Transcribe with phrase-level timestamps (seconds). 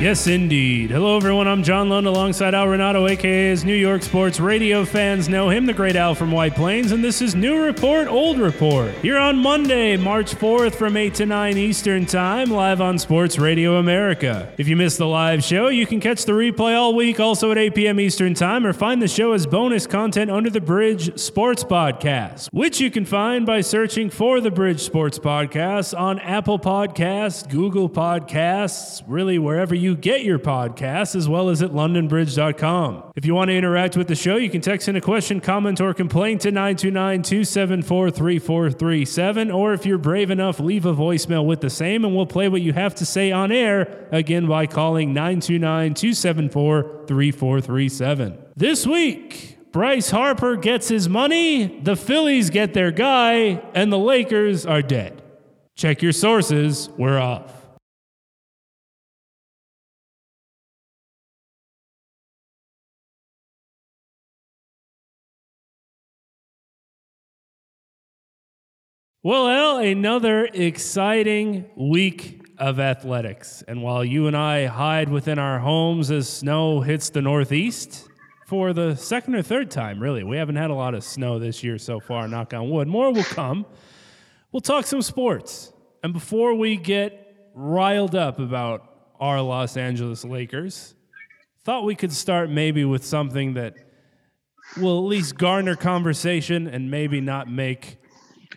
[0.00, 0.92] Yes, indeed.
[0.92, 1.48] Hello, everyone.
[1.48, 5.66] I'm John Lund alongside Al Renauto, aka his New York sports radio fans know him,
[5.66, 8.92] the great Al from White Plains, and this is New Report, Old Report.
[9.02, 13.78] Here on Monday, March 4th from 8 to 9 Eastern Time, live on Sports Radio
[13.78, 14.52] America.
[14.56, 17.58] If you missed the live show, you can catch the replay all week, also at
[17.58, 17.98] 8 p.m.
[17.98, 22.80] Eastern Time, or find the show as bonus content under the Bridge Sports Podcast, which
[22.80, 29.02] you can find by searching for the Bridge Sports Podcast on Apple Podcasts, Google Podcasts,
[29.08, 33.12] really wherever you you get your podcasts, as well as at londonbridge.com.
[33.16, 35.80] If you want to interact with the show, you can text in a question, comment,
[35.80, 39.50] or complaint to 929 274 3437.
[39.50, 42.60] Or if you're brave enough, leave a voicemail with the same, and we'll play what
[42.60, 48.38] you have to say on air again by calling 929 274 3437.
[48.54, 54.66] This week, Bryce Harper gets his money, the Phillies get their guy, and the Lakers
[54.66, 55.22] are dead.
[55.76, 57.57] Check your sources, we're off.
[69.24, 73.64] Well, another exciting week of athletics.
[73.66, 78.08] And while you and I hide within our homes as snow hits the Northeast,
[78.46, 81.64] for the second or third time, really, we haven't had a lot of snow this
[81.64, 82.86] year so far, knock on wood.
[82.86, 83.66] More will come.
[84.52, 85.72] We'll talk some sports.
[86.04, 88.88] And before we get riled up about
[89.18, 90.94] our Los Angeles Lakers,
[91.64, 93.74] thought we could start maybe with something that
[94.76, 97.98] will at least garner conversation and maybe not make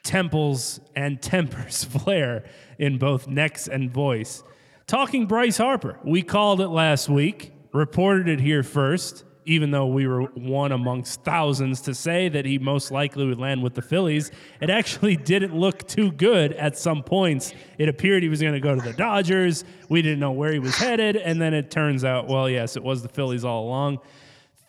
[0.03, 2.45] temples and tempers flare
[2.77, 4.43] in both necks and voice.
[4.87, 10.05] Talking Bryce Harper, we called it last week, reported it here first, even though we
[10.05, 14.31] were one amongst thousands to say that he most likely would land with the Phillies.
[14.59, 17.53] It actually didn't look too good at some points.
[17.77, 19.63] It appeared he was going to go to the Dodgers.
[19.89, 21.15] We didn't know where he was headed.
[21.15, 23.99] And then it turns out, well, yes, it was the Phillies all along.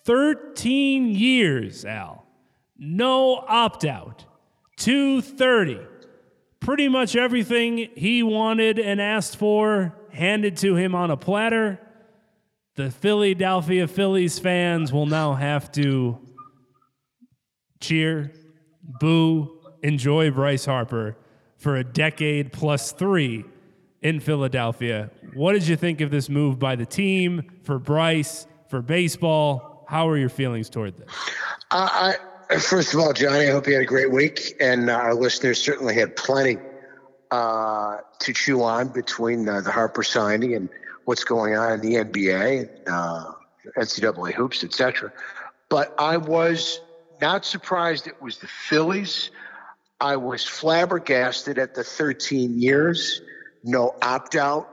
[0.05, 2.27] 13 years, Al.
[2.79, 4.25] No opt out
[4.83, 5.79] 230.
[6.59, 11.79] Pretty much everything he wanted and asked for handed to him on a platter.
[12.75, 16.19] The Philadelphia Phillies fans will now have to
[17.81, 18.33] cheer,
[18.83, 21.17] boo, enjoy Bryce Harper
[21.59, 23.45] for a decade plus three
[24.01, 25.11] in Philadelphia.
[25.35, 29.85] What did you think of this move by the team for Bryce, for baseball?
[29.89, 31.09] How are your feelings toward this?
[31.71, 32.15] Uh, I,
[32.59, 35.63] First of all, Johnny, I hope you had a great week, and uh, our listeners
[35.63, 36.59] certainly had plenty
[37.31, 40.69] uh, to chew on between uh, the Harper signing and
[41.07, 43.33] what's going on in the NBA, uh,
[43.79, 45.13] NCAA hoops, etc.
[45.71, 46.81] But I was
[47.23, 49.31] not surprised it was the Phillies.
[49.99, 53.23] I was flabbergasted at the 13 years,
[53.65, 54.69] no opt out.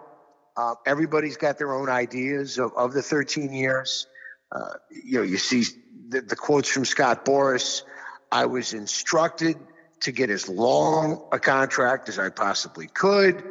[0.58, 4.08] Uh, everybody's got their own ideas of, of the 13 years.
[4.52, 5.64] Uh, you know, you see
[6.10, 7.84] the, the quotes from Scott Boras.
[8.32, 9.58] I was instructed
[10.02, 13.44] to get as long a contract as I possibly could.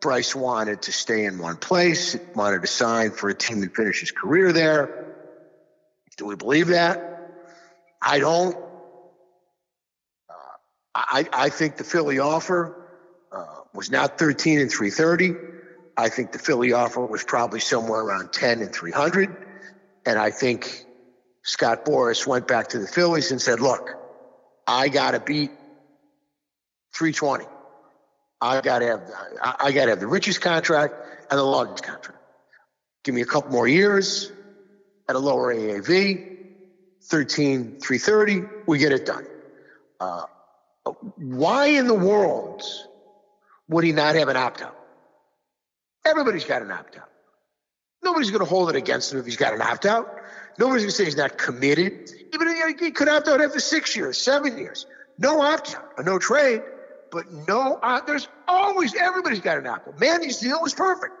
[0.00, 4.00] Bryce wanted to stay in one place, wanted to sign for a team and finish
[4.00, 5.16] his career there.
[6.16, 7.32] Do we believe that?
[8.00, 8.54] I don't.
[10.28, 10.32] Uh,
[10.94, 12.76] I, I think the Philly offer
[13.32, 15.34] uh, was not 13 and 330.
[15.96, 19.34] I think the Philly offer was probably somewhere around 10 and 300.
[20.06, 20.83] And I think
[21.44, 23.90] Scott Boras went back to the Phillies and said, look,
[24.66, 25.50] I got to beat
[26.94, 27.44] 320.
[28.40, 29.10] I got to have
[29.42, 30.94] I got to have the richest contract
[31.30, 32.18] and the longest contract.
[33.04, 34.32] Give me a couple more years
[35.08, 36.38] at a lower AAV,
[37.02, 39.26] 13 330, we get it done.
[40.00, 40.24] Uh,
[41.16, 42.62] why in the world
[43.68, 44.76] would he not have an opt out?
[46.06, 47.08] Everybody's got an opt out.
[48.02, 50.23] Nobody's going to hold it against him if he's got an opt out.
[50.58, 52.10] Nobody's going to say he's not committed.
[52.32, 54.86] Even if he could opt out after six years, seven years.
[55.18, 56.62] No opt out, no trade,
[57.10, 57.78] but no.
[57.80, 60.00] Uh, there's always everybody's got an opt out.
[60.00, 61.12] Manny's deal was perfect.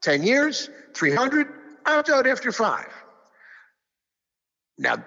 [0.00, 1.48] Ten years, three hundred,
[1.84, 2.86] opt out after five.
[4.78, 5.04] Now,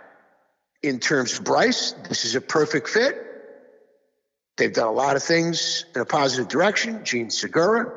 [0.84, 3.24] in terms of Bryce, this is a perfect fit.
[4.58, 7.06] They've done a lot of things in a positive direction.
[7.06, 7.92] Jean Segura,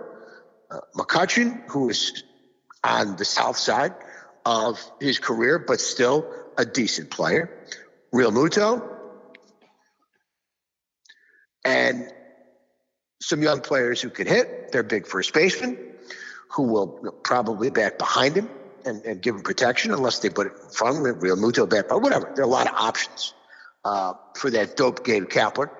[0.71, 2.23] uh, McCutchen, who is
[2.85, 3.95] on the south side
[4.45, 7.51] of his career, but still a decent player.
[8.13, 8.97] Realmuto
[11.65, 12.11] and
[13.21, 14.73] some young players who can hit.
[14.73, 15.79] They're big first basemen
[16.51, 18.49] who will probably back behind him
[18.85, 21.89] and, and give him protection unless they put it in front of him, Realmuto back,
[21.89, 22.33] but whatever.
[22.35, 23.35] There are a lot of options
[23.85, 25.71] uh, for that dope Gabe Kapler.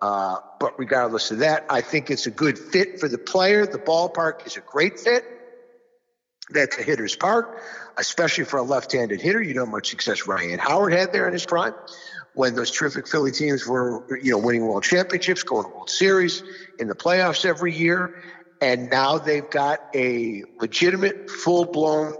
[0.00, 3.66] Uh, but regardless of that, I think it's a good fit for the player.
[3.66, 5.24] The ballpark is a great fit.
[6.50, 7.60] That's a hitter's park,
[7.96, 9.42] especially for a left-handed hitter.
[9.42, 11.74] You know how much success Ryan Howard had there in his prime
[12.34, 16.42] when those terrific Philly teams were, you know, winning world championships, going to World Series
[16.78, 18.22] in the playoffs every year.
[18.60, 22.14] And now they've got a legitimate, full-blown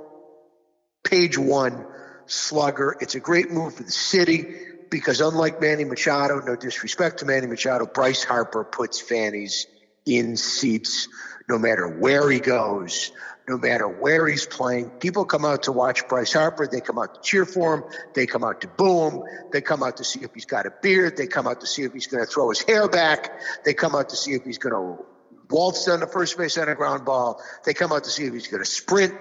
[1.05, 1.87] page one
[2.27, 2.97] slugger.
[3.01, 4.57] It's a great move for the city
[4.91, 9.67] because unlike Manny Machado, no disrespect to Manny Machado, Bryce Harper puts fannies
[10.07, 11.09] in seats
[11.49, 13.13] no matter where he goes,
[13.49, 14.91] no matter where he's playing.
[14.91, 16.67] People come out to watch Bryce Harper.
[16.67, 17.85] They come out to cheer for him.
[18.15, 19.23] They come out to boo him.
[19.53, 21.17] They come out to see if he's got a beard.
[21.17, 23.41] They come out to see if he's going to throw his hair back.
[23.65, 25.05] They come out to see if he's going to
[25.49, 27.41] waltz down the first base on a ground ball.
[27.65, 29.15] They come out to see if he's going to sprint,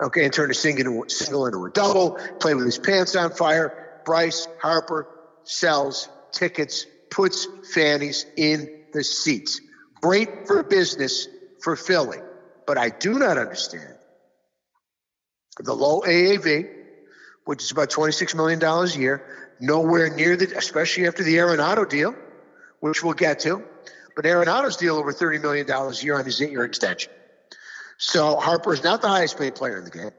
[0.00, 3.32] okay, and turn a single into, single into a double, play with his pants on
[3.32, 4.00] fire.
[4.04, 5.08] Bryce Harper
[5.42, 9.60] sells tickets, puts fannies in the seats.
[10.06, 11.26] Great for business
[11.60, 12.18] for Philly.
[12.64, 13.94] But I do not understand
[15.58, 16.70] the low AAV,
[17.44, 19.26] which is about $26 million a year,
[19.58, 22.14] nowhere near the, especially after the Arenado deal,
[22.78, 23.64] which we'll get to.
[24.14, 27.10] But Arenado's deal over $30 million a year on his eight year extension.
[27.98, 30.12] So Harper is not the highest paid player in the game.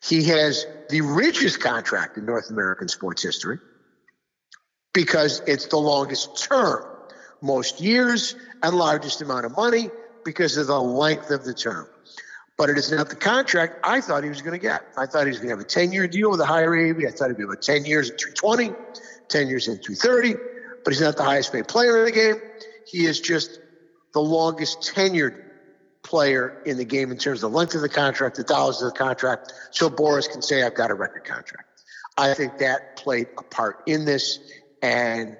[0.00, 3.58] He has the richest contract in North American sports history
[4.94, 6.84] because it's the longest term,
[7.40, 9.90] most years, and largest amount of money
[10.24, 11.88] because of the length of the term.
[12.56, 14.82] But it is not the contract I thought he was going to get.
[14.96, 17.06] I thought he was going to have a 10 year deal with a higher AAV.
[17.06, 18.74] I thought he'd be about 10 years at 320,
[19.28, 20.34] 10 years at 330,
[20.84, 22.36] but he's not the highest paid player in the game.
[22.86, 23.60] He is just
[24.12, 25.44] the longest tenured
[26.02, 28.92] player in the game in terms of the length of the contract, the dollars of
[28.92, 31.68] the contract, so Boras can say, I've got a record contract.
[32.16, 34.40] I think that played a part in this,
[34.82, 35.36] and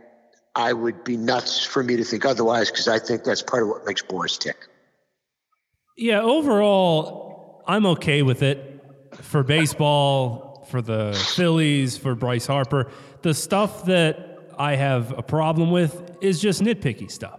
[0.59, 3.69] I would be nuts for me to think otherwise because I think that's part of
[3.69, 4.57] what makes Boras tick.
[5.97, 8.85] Yeah, overall, I'm okay with it
[9.23, 12.91] for baseball, for the Phillies, for Bryce Harper.
[13.23, 17.39] The stuff that I have a problem with is just nitpicky stuff.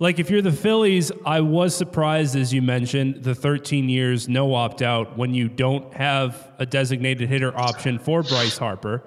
[0.00, 4.54] Like if you're the Phillies, I was surprised, as you mentioned, the 13 years no
[4.54, 9.04] opt out when you don't have a designated hitter option for Bryce Harper.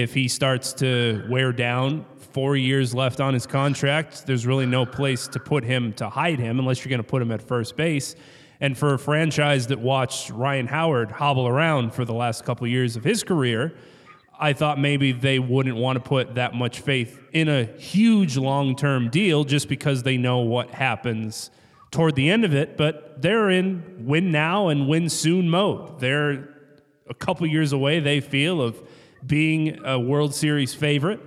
[0.00, 4.86] If he starts to wear down, four years left on his contract, there's really no
[4.86, 7.76] place to put him to hide him unless you're going to put him at first
[7.76, 8.16] base.
[8.62, 12.70] And for a franchise that watched Ryan Howard hobble around for the last couple of
[12.70, 13.74] years of his career,
[14.38, 18.76] I thought maybe they wouldn't want to put that much faith in a huge long
[18.76, 21.50] term deal just because they know what happens
[21.90, 22.78] toward the end of it.
[22.78, 26.00] But they're in win now and win soon mode.
[26.00, 26.48] They're
[27.06, 28.80] a couple years away, they feel, of
[29.26, 31.20] being a World Series favorite.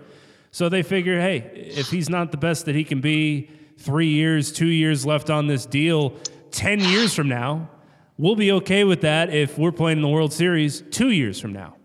[0.52, 4.52] So they figure, hey, if he's not the best that he can be, three years,
[4.52, 6.14] two years left on this deal,
[6.52, 7.70] 10 years from now,
[8.18, 11.54] we'll be okay with that if we're playing in the World Series two years from
[11.54, 11.76] now.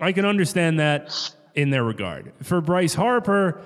[0.00, 2.32] I can understand that in their regard.
[2.42, 3.60] For Bryce Harper,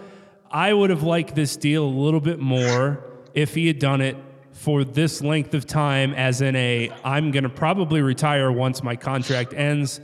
[0.50, 3.04] I would have liked this deal a little bit more
[3.34, 4.16] if he had done it
[4.52, 8.96] for this length of time, as in a, I'm going to probably retire once my
[8.96, 10.00] contract ends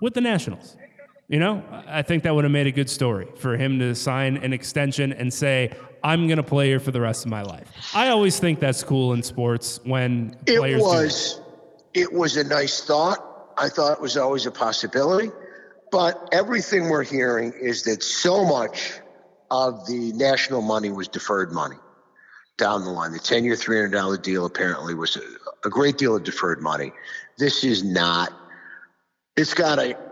[0.00, 0.76] with the Nationals.
[1.30, 4.38] You know, I think that would have made a good story for him to sign
[4.38, 5.72] an extension and say,
[6.02, 7.68] I'm going to play here for the rest of my life.
[7.94, 11.40] I always think that's cool in sports when it players was.
[11.94, 13.52] It was a nice thought.
[13.56, 15.30] I thought it was always a possibility.
[15.92, 18.94] But everything we're hearing is that so much
[19.52, 21.76] of the national money was deferred money
[22.58, 23.12] down the line.
[23.12, 25.22] The 10 year, $300 deal apparently was a,
[25.64, 26.90] a great deal of deferred money.
[27.38, 28.32] This is not,
[29.36, 30.09] it's got a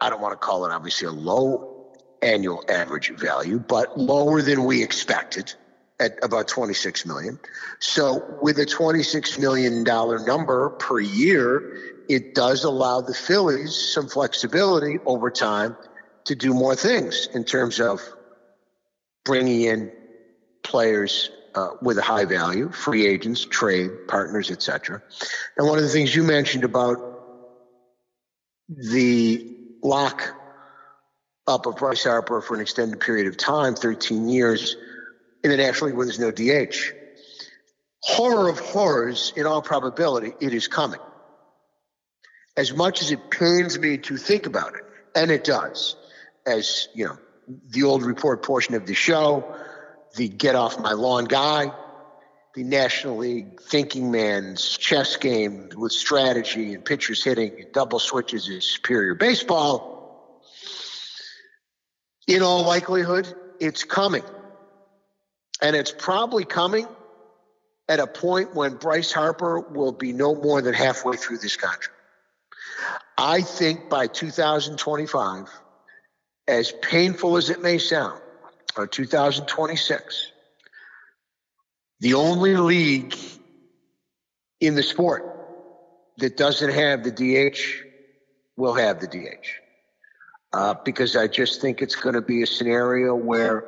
[0.00, 4.64] I don't want to call it obviously a low annual average value, but lower than
[4.64, 5.52] we expected
[6.00, 7.38] at about 26 million.
[7.80, 11.76] So with a 26 million dollar number per year,
[12.08, 15.76] it does allow the Phillies some flexibility over time
[16.26, 18.00] to do more things in terms of
[19.24, 19.92] bringing in
[20.62, 25.02] players uh, with a high value, free agents, trade partners, etc.
[25.56, 26.98] And one of the things you mentioned about
[28.68, 30.34] the lock
[31.46, 34.76] up of Bryce Harper for an extended period of time, 13 years,
[35.42, 36.92] in the National League where there's no DH.
[38.00, 41.00] Horror of horrors, in all probability, it is coming.
[42.56, 44.82] As much as it pains me to think about it,
[45.14, 45.96] and it does,
[46.46, 47.18] as you know,
[47.70, 49.56] the old report portion of the show,
[50.16, 51.72] the get off my lawn guy,
[52.54, 58.48] the National League thinking man's chess game with strategy and pitchers hitting and double switches
[58.48, 60.42] is superior baseball.
[62.26, 64.22] In all likelihood, it's coming.
[65.62, 66.86] And it's probably coming
[67.88, 71.90] at a point when Bryce Harper will be no more than halfway through this contract.
[73.16, 75.48] I think by 2025,
[76.46, 78.20] as painful as it may sound,
[78.76, 80.32] or 2026,
[82.00, 83.16] the only league
[84.60, 85.24] in the sport
[86.18, 87.58] that doesn't have the DH
[88.56, 89.46] will have the DH.
[90.52, 93.64] Uh, because I just think it's going to be a scenario where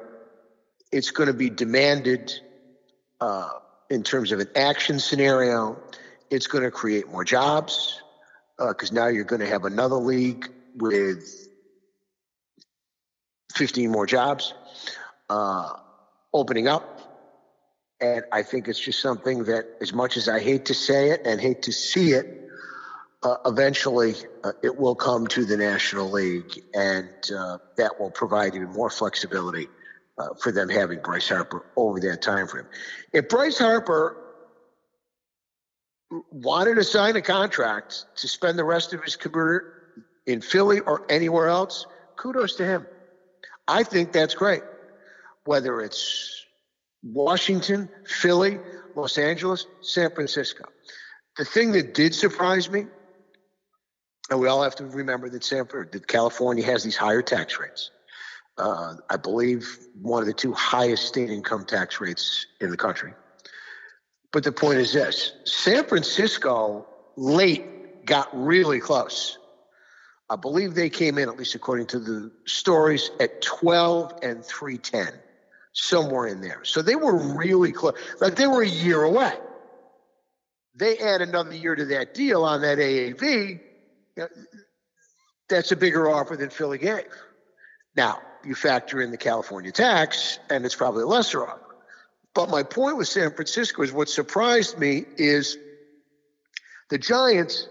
[0.91, 2.33] it's going to be demanded
[3.21, 3.51] uh,
[3.91, 5.79] in terms of an action scenario.
[6.31, 8.01] It's going to create more jobs
[8.59, 11.49] because uh, now you're going to have another league with
[13.55, 14.55] 15 more jobs
[15.29, 15.75] uh,
[16.33, 17.00] opening up.
[18.01, 21.23] And I think it's just something that, as much as I hate to say it
[21.27, 22.49] and hate to see it,
[23.23, 28.55] uh, eventually uh, it will come to the National League, and uh, that will provide
[28.55, 29.69] even more flexibility
[30.17, 32.67] uh, for them having Bryce Harper over that time frame.
[33.13, 34.17] If Bryce Harper
[36.31, 39.75] wanted to sign a contract to spend the rest of his career
[40.27, 42.87] in Philly or anywhere else, kudos to him.
[43.69, 44.63] I think that's great.
[45.45, 46.40] Whether it's
[47.03, 48.59] Washington, Philly,
[48.95, 50.65] Los Angeles, San Francisco.
[51.37, 52.87] The thing that did surprise me,
[54.31, 57.91] and we all have to remember that San that California has these higher tax rates.
[58.59, 63.13] Uh, I believe one of the two highest state income tax rates in the country.
[64.33, 69.39] But the point is this San Francisco late got really close.
[70.29, 75.19] I believe they came in, at least according to the stories, at 12 and 310,
[75.73, 76.65] somewhere in there.
[76.65, 77.95] So they were really close.
[78.21, 79.33] Like they were a year away.
[80.75, 83.61] They add another year to that deal on that AAV.
[85.49, 87.05] That's a bigger offer than Philly gave.
[87.97, 91.61] Now, you factor in the California tax, and it's probably a lesser offer.
[92.35, 95.59] But my point with San Francisco is what surprised me is
[96.89, 97.69] the Giants,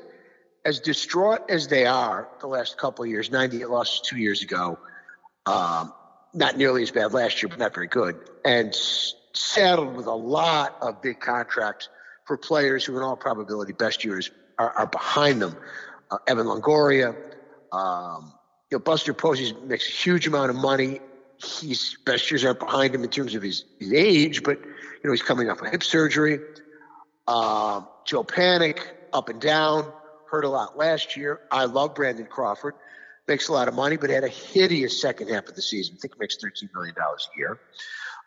[0.66, 4.78] as distraught as they are the last couple of years, 98 losses two years ago,
[5.46, 5.94] um,
[6.34, 8.76] not nearly as bad last year, but not very good, and
[9.34, 11.90] saddled with a lot of big contracts
[12.26, 15.56] for players who, in all probability, best years are, are behind them.
[16.12, 17.16] Uh, Evan Longoria,
[17.72, 18.34] um,
[18.72, 21.00] you know, Buster Posey makes a huge amount of money
[21.44, 25.12] he's best years are behind him in terms of his, his age, but you know
[25.12, 26.40] he's coming off a hip surgery.
[27.28, 28.80] Uh, Joe Panik,
[29.14, 29.92] up and down,
[30.30, 31.42] hurt a lot last year.
[31.52, 32.74] I love Brandon Crawford,
[33.30, 35.96] makes a lot of money, but had a hideous second half of the season.
[35.98, 37.60] I think makes thirteen million dollars a year.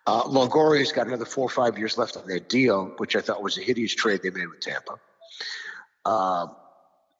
[0.06, 3.42] Uh, Longoria's got another four or five years left on that deal, which I thought
[3.42, 4.98] was a hideous trade they made with Tampa.
[6.04, 6.46] Uh,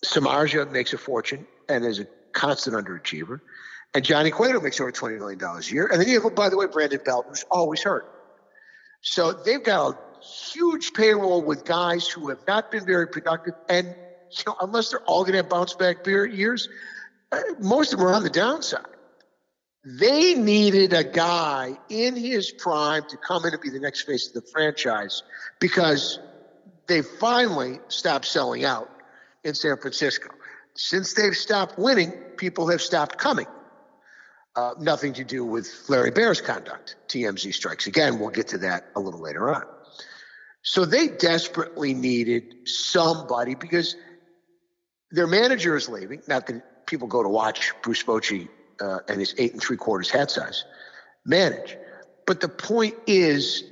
[0.05, 3.41] Samardzija makes a fortune and is a constant underachiever.
[3.95, 5.87] And Johnny Cueto makes over $20 million a year.
[5.87, 8.11] And then you have, by the way, Brandon Belt, who's always hurt.
[9.03, 13.55] So they've got a huge payroll with guys who have not been very productive.
[13.69, 16.69] And, you know, unless they're all going to have bounce back years,
[17.61, 18.87] most of them are on the downside.
[19.85, 24.29] They needed a guy in his prime to come in and be the next face
[24.29, 25.23] of the franchise
[25.59, 26.21] because
[26.87, 28.89] they finally stopped selling out
[29.43, 30.29] in San Francisco.
[30.75, 33.47] Since they've stopped winning, people have stopped coming.
[34.55, 36.97] Uh, nothing to do with Larry Baer's conduct.
[37.09, 38.19] TMZ strikes again.
[38.19, 39.65] We'll get to that a little later on.
[40.63, 43.97] So they desperately needed somebody because
[45.11, 46.23] their manager is leaving.
[46.29, 48.49] Not that people go to watch Bruce Bochy
[48.81, 50.65] uh, and his eight and three quarters hat size
[51.25, 51.77] manage.
[52.27, 53.65] But the point is,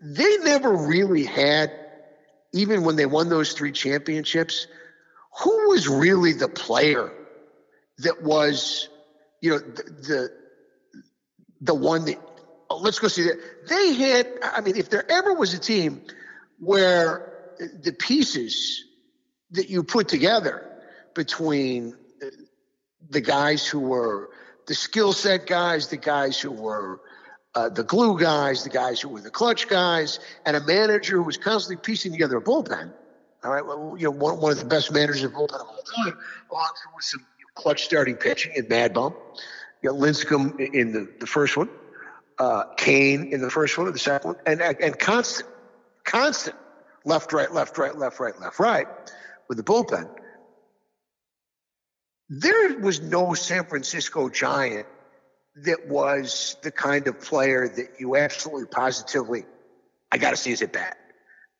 [0.00, 1.72] they never really had,
[2.52, 4.66] even when they won those three championships,
[5.40, 7.12] who was really the player
[7.98, 8.88] that was
[9.42, 10.32] you know, the, the,
[11.60, 12.18] the one that,
[12.70, 13.68] oh, let's go see that.
[13.68, 16.00] They had, I mean, if there ever was a team
[16.58, 18.84] where the pieces
[19.50, 20.64] that you put together
[21.14, 21.96] between
[23.12, 24.30] the guys who were
[24.66, 27.00] the skill set guys, the guys who were
[27.54, 31.22] uh, the glue guys, the guys who were the clutch guys, and a manager who
[31.22, 32.92] was constantly piecing together a bullpen.
[33.44, 35.82] All right, well, you know, one, one of the best managers of bullpen of all
[36.04, 36.16] time,
[36.50, 39.14] along with some clutch starting pitching and Mad Bum.
[39.82, 41.68] You got Lincecum in the, the first one,
[42.38, 45.48] uh, Cain in the first one, or the second one, and, and constant,
[46.04, 46.56] constant
[47.04, 48.86] left, right, left, right, left, right, left, right
[49.48, 50.08] with the bullpen.
[52.34, 54.86] There was no San Francisco Giant
[55.56, 59.44] that was the kind of player that you absolutely positively,
[60.10, 60.96] I got to see his at bat.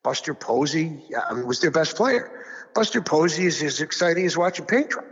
[0.02, 2.31] Buster Posey I mean, was their best player.
[2.75, 5.05] Buster Posey is as exciting as watching paint dry.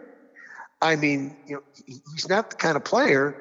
[0.80, 3.36] I mean, you know, he's not the kind of player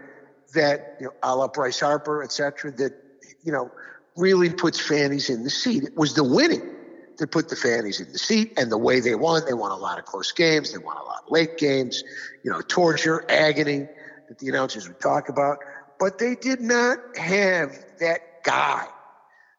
[0.53, 3.01] that, you know, a la Bryce Harper, et cetera, that,
[3.43, 3.71] you know,
[4.17, 5.83] really puts fannies in the seat.
[5.83, 6.69] It was the winning
[7.19, 9.43] that put the fannies in the seat and the way they won.
[9.45, 10.71] They won a lot of close games.
[10.71, 12.03] They won a lot of late games,
[12.43, 13.87] you know, torture, agony
[14.27, 15.59] that the announcers would talk about.
[15.99, 18.87] But they did not have that guy.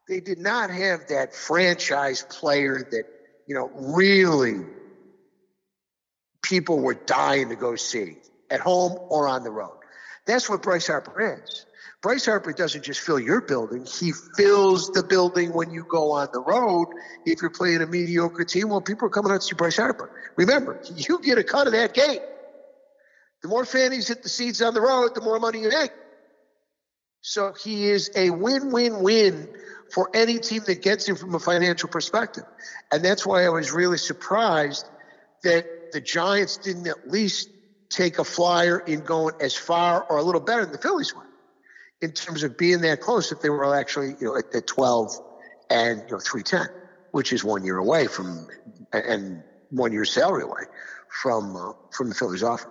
[0.09, 3.05] They did not have that franchise player that,
[3.47, 4.65] you know, really
[6.43, 8.17] people were dying to go see
[8.51, 9.79] at home or on the road.
[10.27, 11.67] That's what Bryce Harper is.
[12.03, 16.29] Bryce Harper doesn't just fill your building, he fills the building when you go on
[16.33, 16.89] the road.
[17.27, 20.11] If you're playing a mediocre team, well, people are coming out to see Bryce Harper.
[20.37, 22.23] Remember, you get a cut of that gate.
[23.43, 25.91] The more fannies hit the seats on the road, the more money you make.
[27.23, 29.49] So he is a win win win
[29.93, 32.45] for any team that gets him from a financial perspective.
[32.91, 34.87] And that's why I was really surprised
[35.43, 37.51] that the Giants didn't at least
[37.91, 41.30] take a flyer in going as far or a little better than the Phillies went
[42.03, 45.13] in terms of being that close if they were actually you know at, at 12
[45.71, 46.69] and you know 310
[47.13, 48.47] which is one year away from
[48.93, 50.63] and one year salary away
[51.23, 52.71] from uh, from the Phillies offer.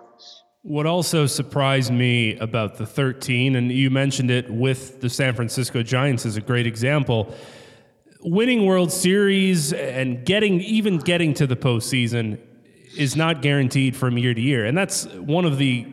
[0.62, 5.82] What also surprised me about the 13, and you mentioned it with the San Francisco
[5.82, 7.34] Giants as a great example,
[8.20, 12.38] winning World Series and getting even getting to the postseason
[12.96, 14.66] is not guaranteed from year to year.
[14.66, 15.86] And that's one of the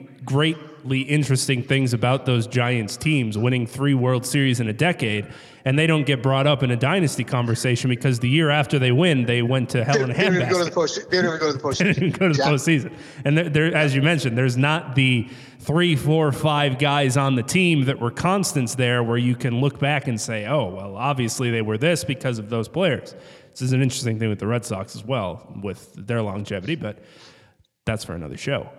[0.78, 5.28] greatly interesting things about those Giants teams winning three World Series in a decade.
[5.66, 8.94] And they don't get brought up in a dynasty conversation because the year after they
[8.94, 10.18] win, they went to hell in a handbasket.
[10.18, 11.10] They didn't go to the postseason.
[11.10, 11.78] They didn't go to the postseason.
[11.78, 12.94] they didn't go to the postseason.
[13.26, 15.28] And there, there, as you mentioned, there's not the
[15.60, 19.78] three, four, five guys on the team that were constants there where you can look
[19.78, 23.14] back and say, oh, well, obviously they were this because of those players.
[23.52, 27.00] This is an interesting thing with the Red Sox as well, with their longevity, but
[27.86, 28.70] that's for another show.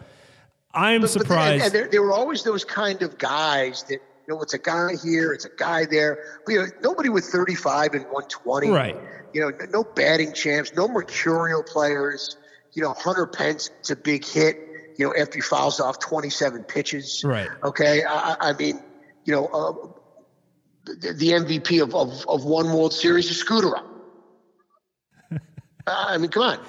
[0.79, 1.59] I'm but, surprised.
[1.59, 4.59] But and, there, there, were always those kind of guys that, you know, it's a
[4.59, 6.41] guy here, it's a guy there.
[6.47, 8.71] But, you know, nobody with 35 and 120.
[8.71, 8.97] Right.
[9.35, 12.37] You know, no batting champs, no mercurial players.
[12.75, 14.57] You know, Hunter Pence, it's a big hit,
[14.97, 17.25] you know, after he fouls off 27 pitches.
[17.25, 17.49] Right.
[17.65, 18.05] Okay.
[18.09, 18.81] I, I mean,
[19.25, 19.89] you know, uh,
[20.85, 23.75] the, the, MVP of, of, of one World Series is Scooter.
[25.89, 26.61] I mean, come on.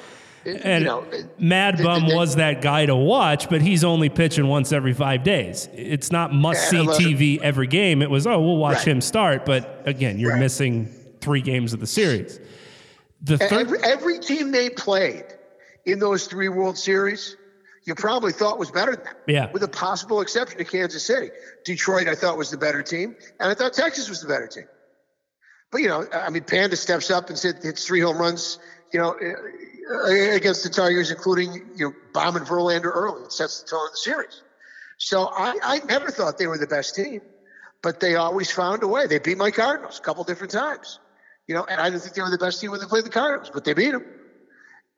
[0.46, 1.06] And you know,
[1.38, 5.68] Mad Bum was that guy to watch, but he's only pitching once every five days.
[5.74, 8.02] It's not must see TV every game.
[8.02, 8.88] It was, oh, we'll watch right.
[8.88, 9.46] him start.
[9.46, 10.40] But again, you're right.
[10.40, 10.86] missing
[11.20, 12.40] three games of the series.
[13.22, 15.26] The third- every, every team they played
[15.86, 17.36] in those three World Series,
[17.84, 19.16] you probably thought was better than them.
[19.28, 19.52] Yeah.
[19.52, 21.32] With a possible exception of Kansas City.
[21.66, 23.16] Detroit, I thought was the better team.
[23.40, 24.66] And I thought Texas was the better team.
[25.72, 28.58] But, you know, I mean, Panda steps up and said hits three home runs
[28.94, 29.16] you know,
[29.90, 33.24] Uh, against the Tigers, including you know bombing Verlander early.
[33.24, 34.44] It sets the tone of the series.
[35.00, 37.22] So I, I never thought they were the best team,
[37.82, 39.08] but they always found a way.
[39.08, 41.00] They beat my Cardinals a couple different times,
[41.48, 43.10] you know, and I didn't think they were the best team when they played the
[43.10, 44.06] Cardinals, but they beat them.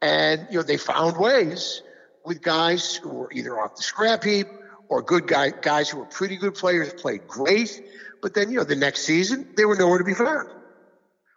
[0.01, 1.83] And you know they found ways
[2.25, 4.47] with guys who were either off the scrap heap
[4.89, 7.81] or good guy, guys who were pretty good players, played great,
[8.21, 10.49] but then you know the next season they were nowhere to be found,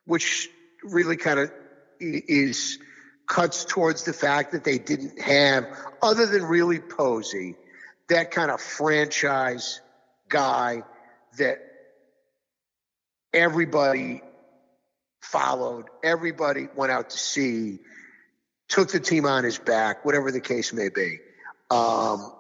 [0.07, 0.49] which
[0.83, 1.53] really kind of
[2.01, 2.81] is
[3.27, 5.67] cuts towards the fact that they didn't have,
[6.03, 7.57] other than really Posey,
[8.09, 9.81] that kind of franchise
[10.29, 10.83] guy
[11.39, 11.59] that
[13.33, 14.23] everybody
[15.21, 17.79] followed, everybody went out to see,
[18.69, 21.19] took the team on his back, whatever the case may be.
[21.71, 22.33] Um,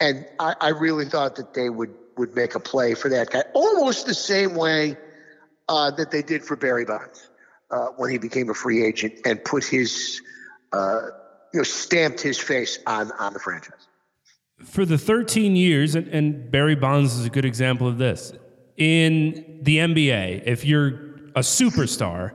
[0.00, 3.44] and I, I, really thought that they would would make a play for that guy,
[3.52, 4.96] almost the same way
[5.68, 7.27] uh, that they did for Barry Bonds
[7.70, 10.20] uh, when he became a free agent and put his,
[10.72, 11.08] uh,
[11.52, 13.88] you know, stamped his face on on the franchise.
[14.64, 18.32] For the 13 years, and, and Barry Bonds is a good example of this.
[18.76, 20.88] In the NBA, if you're
[21.36, 22.32] a superstar,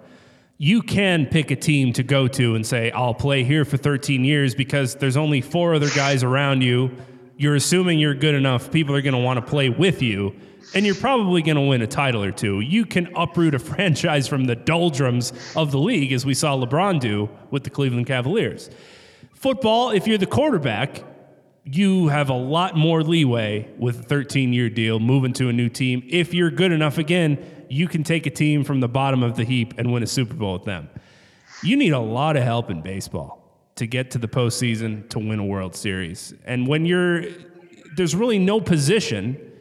[0.58, 4.24] you can pick a team to go to and say, I'll play here for 13
[4.24, 6.92] years because there's only four other guys around you.
[7.36, 8.72] You're assuming you're good enough.
[8.72, 10.36] People are going to want to play with you
[10.74, 12.60] and you're probably going to win a title or two.
[12.60, 17.00] You can uproot a franchise from the doldrums of the league, as we saw LeBron
[17.00, 18.70] do with the Cleveland Cavaliers.
[19.34, 21.04] Football, if you're the quarterback,
[21.66, 25.70] you have a lot more leeway with a 13 year deal moving to a new
[25.70, 26.04] team.
[26.10, 29.44] If you're good enough, again, you can take a team from the bottom of the
[29.44, 30.90] heap and win a Super Bowl with them.
[31.64, 33.40] You need a lot of help in baseball
[33.76, 36.34] to get to the postseason to win a World Series.
[36.46, 37.24] And when you're,
[37.96, 39.53] there's really no position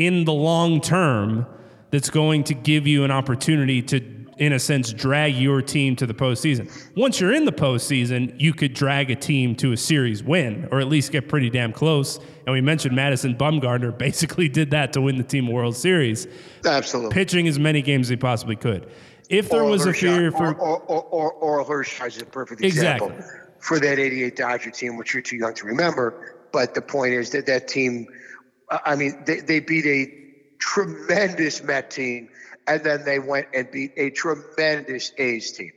[0.00, 1.46] in the long term
[1.90, 4.00] that's going to give you an opportunity to,
[4.38, 6.70] in a sense, drag your team to the postseason.
[6.96, 10.80] Once you're in the postseason, you could drag a team to a series win or
[10.80, 12.18] at least get pretty damn close.
[12.46, 16.26] And we mentioned Madison Bumgarner basically did that to win the team World Series.
[16.64, 17.12] Absolutely.
[17.12, 18.90] Pitching as many games as he possibly could.
[19.28, 20.54] If there Oral was a fear for.
[20.54, 23.40] or, or, or, or is a perfect example Exactly.
[23.58, 26.36] for that 88 Dodger team, which you're too young to remember.
[26.52, 28.08] But the point is that that team,
[28.70, 30.12] I mean, they, they beat a
[30.58, 32.28] tremendous Met team,
[32.66, 35.72] and then they went and beat a tremendous A's team.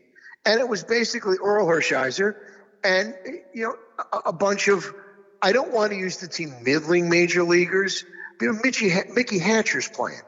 [0.45, 2.35] And it was basically Orel Hershiser
[2.83, 3.15] and,
[3.53, 3.75] you know,
[4.11, 4.93] a, a bunch of,
[5.41, 8.03] I don't want to use the team middling major leaguers,
[8.37, 10.21] but, you know, Mickey, Mickey Hatcher's playing.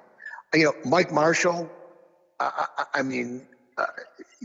[0.53, 1.69] You know, Mike Marshall,
[2.39, 3.45] I, I, I mean,
[3.77, 3.85] uh,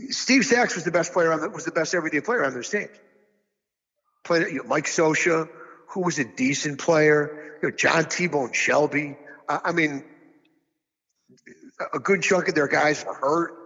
[0.09, 2.69] Steve Sax was the best player on the, was the best everyday player on those
[2.69, 2.89] teams.
[4.23, 5.47] Played you know, Mike Scioscia,
[5.91, 7.57] who was a decent player.
[7.61, 9.17] You know, John T-Bone Shelby.
[9.47, 10.03] I, mean,
[11.93, 13.57] a good chunk of their guys were hurt.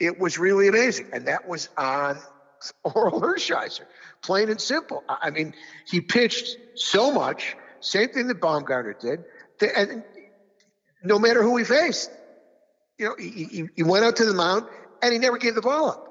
[0.00, 2.18] It was really amazing, and that was on
[2.84, 3.84] Orel Hershiser,
[4.22, 5.04] plain and simple.
[5.08, 5.54] I mean,
[5.86, 7.56] he pitched so much.
[7.80, 9.24] Same thing that Bumgarner did.
[9.76, 10.02] And
[11.04, 12.10] no matter who he faced,
[12.98, 14.66] you know, he, he went out to the mound
[15.02, 16.08] and he never gave the ball up.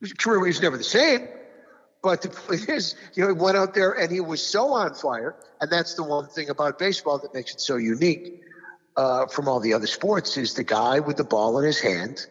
[0.00, 1.28] His career was never the same,
[2.04, 4.94] but the point is, you know, he went out there and he was so on
[4.94, 8.42] fire, and that's the one thing about baseball that makes it so unique
[8.96, 12.26] uh, from all the other sports is the guy with the ball in his hand,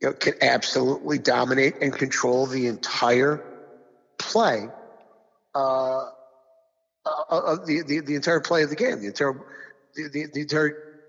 [0.00, 3.44] you know, can absolutely dominate and control the entire
[4.18, 4.68] play,
[5.54, 6.08] uh, uh,
[7.28, 9.34] of the, the the entire play of the game, the entire
[9.94, 11.02] the, the, the entire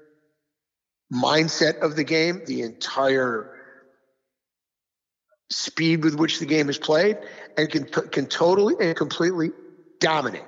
[1.14, 3.55] mindset of the game, the entire
[5.50, 7.18] speed with which the game is played,
[7.58, 9.52] and can can totally and completely
[10.00, 10.46] dominate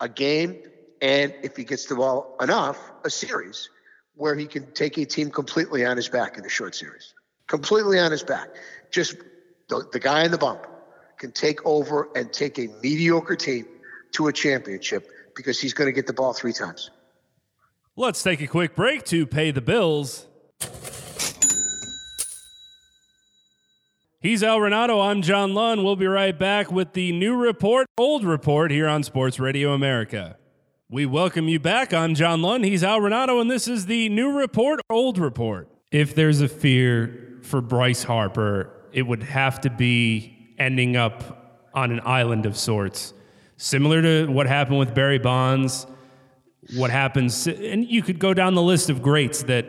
[0.00, 0.62] a game.
[1.00, 3.68] And if he gets the ball enough, a series
[4.14, 7.14] where he can take a team completely on his back in a short series,
[7.46, 8.48] completely on his back.
[8.90, 9.16] Just
[9.68, 10.66] the, the guy in the bump
[11.18, 13.66] can take over and take a mediocre team
[14.12, 16.90] to a championship because he's going to get the ball three times.
[17.96, 20.26] Let's take a quick break to pay the bills.
[24.24, 25.06] He's Al Renauto.
[25.06, 25.84] I'm John Lund.
[25.84, 30.38] We'll be right back with the new report, old report here on Sports Radio America.
[30.88, 31.92] We welcome you back.
[31.92, 32.64] I'm John Lund.
[32.64, 35.68] He's Al Renauto, and this is the new report, old report.
[35.92, 41.92] If there's a fear for Bryce Harper, it would have to be ending up on
[41.92, 43.12] an island of sorts,
[43.58, 45.86] similar to what happened with Barry Bonds
[46.76, 49.66] what happens and you could go down the list of greats that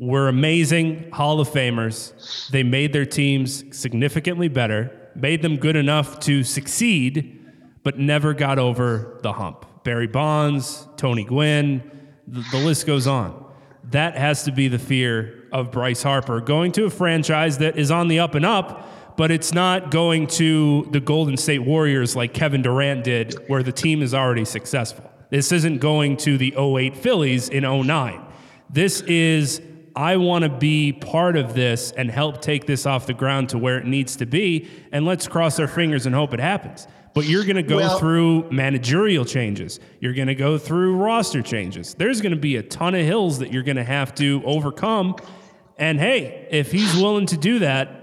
[0.00, 2.48] were amazing hall of famers.
[2.48, 7.36] They made their teams significantly better made them good enough to succeed
[7.82, 9.66] but never got over the hump.
[9.84, 11.82] Barry bonds tony gwynn
[12.26, 13.46] the, the list goes on.
[13.90, 17.90] That has to be the fear of bryce harper going to a franchise that is
[17.90, 22.32] on the up and up but it's not going to the golden state warriors like
[22.32, 25.10] kevin durant did where the team is already successful.
[25.28, 28.20] This isn't going to the 08 Phillies in 09.
[28.68, 29.60] This is,
[29.96, 33.58] I want to be part of this and help take this off the ground to
[33.58, 34.68] where it needs to be.
[34.92, 36.86] And let's cross our fingers and hope it happens.
[37.12, 39.80] But you're going to go Well- through managerial changes.
[40.00, 41.94] You're going to go through roster changes.
[41.94, 45.16] There's going to be a ton of hills that you're going to have to overcome.
[45.76, 47.96] And hey, if he's willing to do that,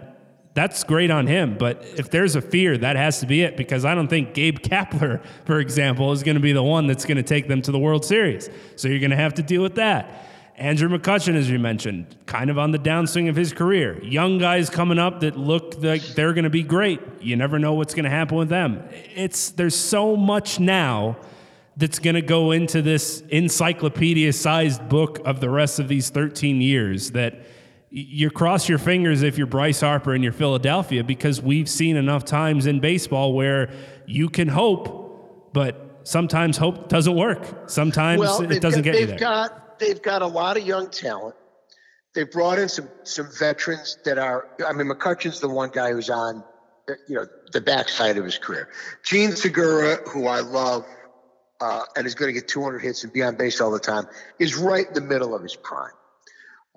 [0.56, 1.56] that's great on him.
[1.58, 4.58] But if there's a fear, that has to be it because I don't think Gabe
[4.58, 7.72] Kapler, for example, is going to be the one that's going to take them to
[7.72, 8.50] the World Series.
[8.76, 10.26] So you're going to have to deal with that.
[10.58, 14.04] Andrew McCutchen, as you mentioned, kind of on the downswing of his career.
[14.04, 17.00] Young guys coming up that look like they're going to be great.
[17.22, 18.84] You never know what's going to happen with them.
[19.14, 21.18] It's there's so much now
[21.78, 27.12] that's going to go into this encyclopedia-sized book of the rest of these 13 years
[27.12, 27.40] that
[27.92, 32.26] you cross your fingers if you're Bryce Harper and you're Philadelphia because we've seen enough
[32.26, 33.70] times in baseball where
[34.08, 37.70] you can hope, but sometimes hope doesn't work.
[37.70, 39.20] Sometimes it doesn't got, get you there.
[39.20, 41.36] got they've got a lot of young talent.
[42.14, 44.48] They've brought in some some veterans that are.
[44.66, 46.44] I mean, McCutchen's the one guy who's on,
[47.08, 48.70] you know, the backside of his career.
[49.04, 50.86] Jean Segura, who I love,
[51.62, 54.06] uh, and is going to get 200 hits and be on base all the time,
[54.40, 55.92] is right in the middle of his prime.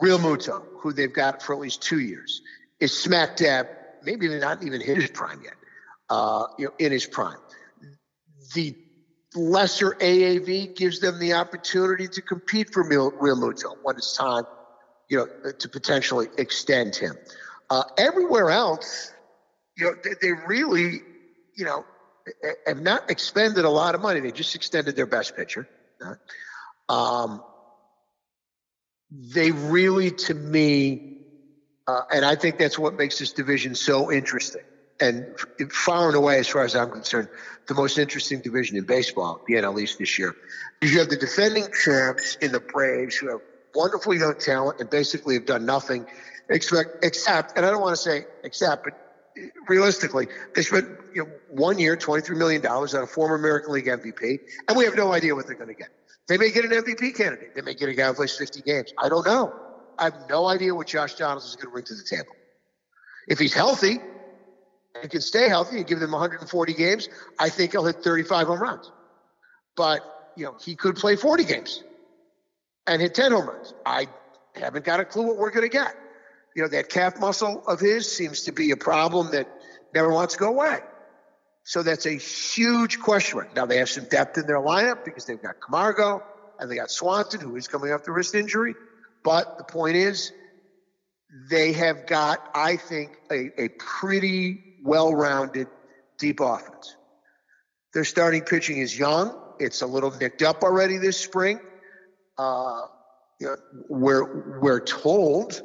[0.03, 2.43] Realmuto, who they've got for at least two years,
[2.79, 3.67] is smack dab,
[4.03, 5.55] maybe not even hit his prime yet,
[6.09, 7.39] uh, you know, in his prime.
[8.55, 8.75] The
[9.35, 14.45] lesser AAV gives them the opportunity to compete for Real, Muto when it's time,
[15.09, 17.17] you know, to potentially extend him.
[17.69, 19.13] Uh, everywhere else,
[19.77, 21.01] you know, they, they really,
[21.55, 21.85] you know,
[22.67, 24.21] have not expended a lot of money.
[24.21, 25.69] They just extended their best pitcher.
[26.89, 27.43] Um,
[29.11, 31.19] they really, to me,
[31.87, 34.63] uh, and I think that's what makes this division so interesting.
[35.01, 35.27] And
[35.71, 37.29] far and away, as far as I'm concerned,
[37.69, 40.35] the most interesting division in baseball, the NL East this year.
[40.79, 43.41] Because you have the defending champs in the Braves who have
[43.75, 46.07] wonderful young talent and basically have done nothing
[46.49, 48.95] except, except and I don't want to say except, but
[49.69, 54.41] realistically, they spent you know, one year, $23 million on a former American League MVP,
[54.69, 55.89] and we have no idea what they're going to get.
[56.29, 57.55] They may get an MVP candidate.
[57.55, 58.93] They may get a guy who plays 50 games.
[58.99, 59.53] I don't know.
[59.99, 62.37] I have no idea what Josh Donaldson is going to bring to the table.
[63.29, 64.01] If he's healthy
[65.01, 68.61] and can stay healthy and give them 140 games, I think he'll hit 35 home
[68.61, 68.91] runs.
[69.77, 70.01] But,
[70.37, 71.83] you know, he could play 40 games
[72.87, 73.75] and hit 10 home runs.
[73.87, 74.09] I
[74.55, 75.95] haven't got a clue what we're going to get.
[76.57, 79.49] You know, that calf muscle of his seems to be a problem that
[79.95, 80.81] never wants to go away.
[81.63, 83.55] So that's a huge question mark.
[83.55, 86.23] Now they have some depth in their lineup because they've got Camargo
[86.59, 88.75] and they got Swanson, who is coming off the wrist injury.
[89.23, 90.33] But the point is,
[91.49, 95.69] they have got, I think, a, a pretty well rounded,
[96.19, 96.97] deep offense.
[97.93, 99.37] Their starting pitching is young.
[99.59, 101.61] It's a little nicked up already this spring.
[102.39, 102.87] Uh,
[103.39, 103.57] you know,
[103.89, 105.61] we're, we're told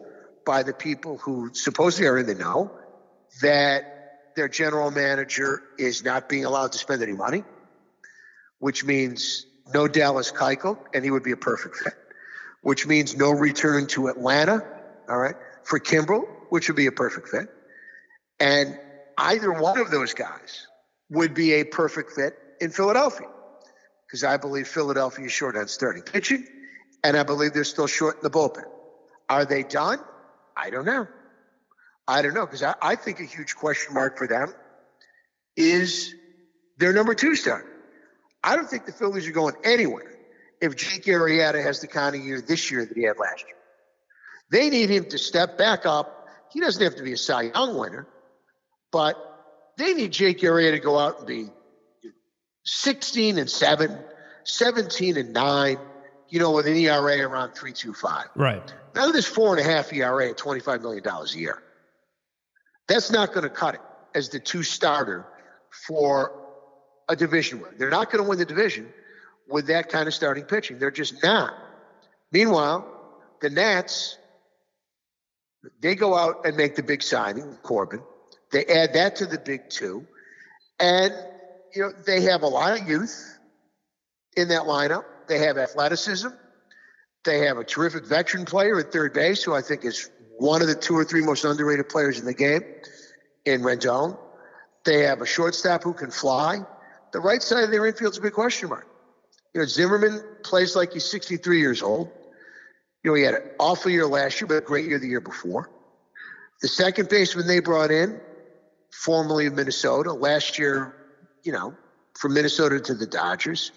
[0.45, 2.71] by the people who supposedly are in the know
[3.41, 7.43] that their general manager is not being allowed to spend any money,
[8.60, 11.93] which means no Dallas Keuchel, and he would be a perfect fit,
[12.62, 14.63] which means no return to Atlanta,
[15.10, 17.49] all right, for Kimbrel, which would be a perfect fit.
[18.39, 18.78] And
[19.17, 20.67] either one of those guys
[21.10, 23.28] would be a perfect fit in Philadelphia
[24.08, 26.45] because I believe Philadelphia is short on starting pitching,
[27.04, 28.65] and I believe they're still short in the bullpen.
[29.30, 29.99] Are they done?
[30.56, 31.08] I don't know.
[32.08, 34.54] I don't know because I, I think a huge question mark for them
[35.56, 36.13] is
[36.78, 37.65] their number two star.
[38.43, 40.13] I don't think the Phillies are going anywhere
[40.62, 43.56] if Jake Arrieta has the kind of year this year that he had last year.
[44.51, 46.28] They need him to step back up.
[46.51, 48.08] He doesn't have to be a Cy Young winner,
[48.95, 49.17] but
[49.75, 51.49] they need Jake Arrieta to go out and be
[52.63, 53.99] 16 and 7,
[54.45, 55.77] 17 and 9,
[56.29, 58.27] you know, with an ERA around 325.
[58.38, 58.73] Right.
[58.95, 61.62] Now, this four and a half ERA at $25 million a year.
[62.88, 63.81] That's not going to cut it
[64.13, 65.25] as the two starter
[65.86, 66.31] for
[67.10, 67.71] a division win.
[67.77, 68.93] They're not going to win the division
[69.49, 70.79] with that kind of starting pitching.
[70.79, 71.53] They're just not.
[72.31, 72.89] Meanwhile,
[73.41, 74.17] the Nats,
[75.81, 78.01] they go out and make the big signing, Corbin.
[78.56, 80.08] They add that to the big two.
[80.80, 81.13] And,
[81.76, 83.38] you know, they have a lot of youth
[84.38, 85.04] in that lineup.
[85.28, 86.30] They have athleticism.
[87.26, 90.70] They have a terrific veteran player at third base who I think is one of
[90.70, 92.62] the two or three most underrated players in the game
[93.44, 94.18] in Rendon.
[94.86, 96.60] They have a shortstop who can fly.
[97.12, 98.88] The right side of their infield's a big question mark.
[99.54, 102.10] You know, Zimmerman plays like he's 63 years old.
[103.04, 105.20] You know, he had an awful year last year, but a great year the year
[105.20, 105.70] before.
[106.62, 108.22] The second baseman they brought in,
[109.03, 110.95] formerly of Minnesota, last year,
[111.43, 111.75] you know,
[112.17, 113.71] from Minnesota to the Dodgers,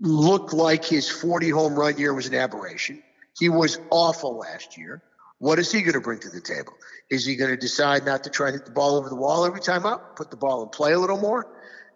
[0.00, 3.02] looked like his 40 home run year was an aberration.
[3.38, 5.02] He was awful last year.
[5.38, 6.74] What is he going to bring to the table?
[7.10, 9.46] Is he going to decide not to try and hit the ball over the wall
[9.46, 11.46] every time up, put the ball in play a little more?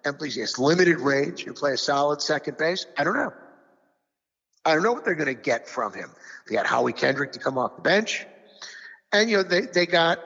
[0.04, 2.86] And please, has limited range and play a solid second base?
[2.96, 3.32] I don't know.
[4.64, 6.10] I don't know what they're going to get from him.
[6.48, 8.26] They got Howie Kendrick to come off the bench.
[9.12, 10.18] And, you know, they, they got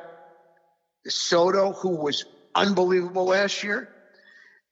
[1.08, 3.88] Soto, who was unbelievable last year.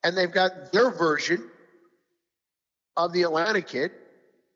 [0.04, 1.48] And they've got their version
[2.96, 3.90] of the Atlanta kid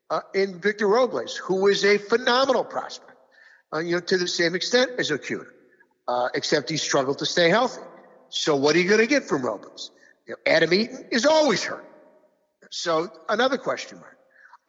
[0.09, 3.17] uh, in Victor Robles, who is a phenomenal prospect,
[3.73, 5.45] uh, you know, to the same extent as Acuna,
[6.07, 7.81] uh, except he struggled to stay healthy.
[8.29, 9.91] So what are you going to get from Robles?
[10.27, 11.85] You know, Adam Eaton is always hurt.
[12.69, 14.17] So another question mark.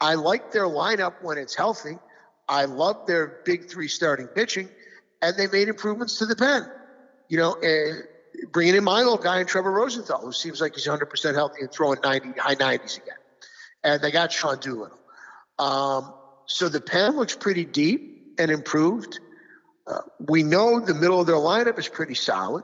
[0.01, 1.97] I like their lineup when it's healthy.
[2.49, 4.67] I love their big three starting pitching,
[5.21, 6.69] and they made improvements to the pen.
[7.29, 8.01] You know, uh,
[8.51, 11.71] bringing in my little guy in Trevor Rosenthal, who seems like he's 100% healthy and
[11.71, 13.15] throwing 90, high 90s again
[13.83, 14.97] and they got Sean Doolittle.
[15.59, 16.13] Um,
[16.45, 19.19] so the pen looks pretty deep and improved.
[19.85, 22.63] Uh, we know the middle of their lineup is pretty solid.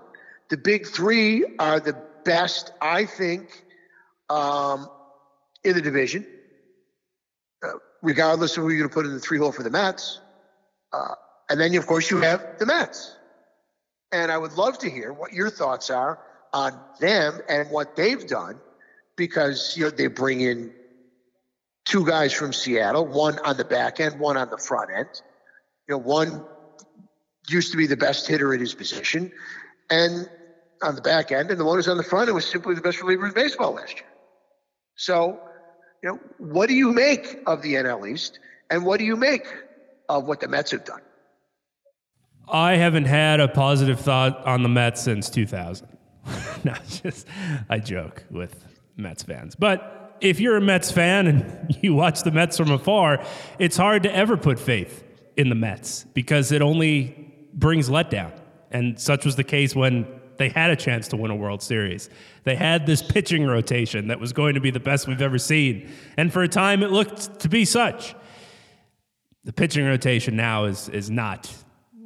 [0.50, 3.66] The big three are the best, I think,
[4.30, 4.90] um,
[5.64, 6.26] in the division,
[7.64, 10.20] uh, regardless of who you're going to put in the three hole for the Mets.
[10.94, 11.16] Uh,
[11.50, 13.16] and then, of course, you have the Mets.
[14.12, 16.20] And I would love to hear what your thoughts are
[16.52, 18.60] on them and what they've done
[19.16, 20.74] because you know they bring in
[21.86, 25.10] two guys from Seattle, one on the back end, one on the front end.
[25.88, 26.46] You know, one
[27.48, 29.32] used to be the best hitter at his position,
[29.90, 30.30] and
[30.82, 32.82] on the back end, and the one who's on the front end was simply the
[32.82, 34.10] best reliever in baseball last year.
[34.96, 35.40] So
[36.02, 39.46] you know, what do you make of the NL East, and what do you make
[40.08, 41.02] of what the Mets have done?
[42.52, 45.88] I haven't had a positive thought on the Mets since 2000.
[46.64, 47.28] no, just
[47.70, 48.66] I joke with
[48.98, 53.24] Mets fans, but if you're a Mets fan and you watch the Mets from afar,
[53.58, 55.04] it's hard to ever put faith
[55.38, 58.34] in the Mets because it only brings letdown.
[58.72, 60.06] And such was the case when
[60.38, 62.10] they had a chance to win a World Series.
[62.44, 65.90] They had this pitching rotation that was going to be the best we've ever seen.
[66.18, 68.16] And for a time, it looked to be such.
[69.44, 71.52] The pitching rotation now is, is not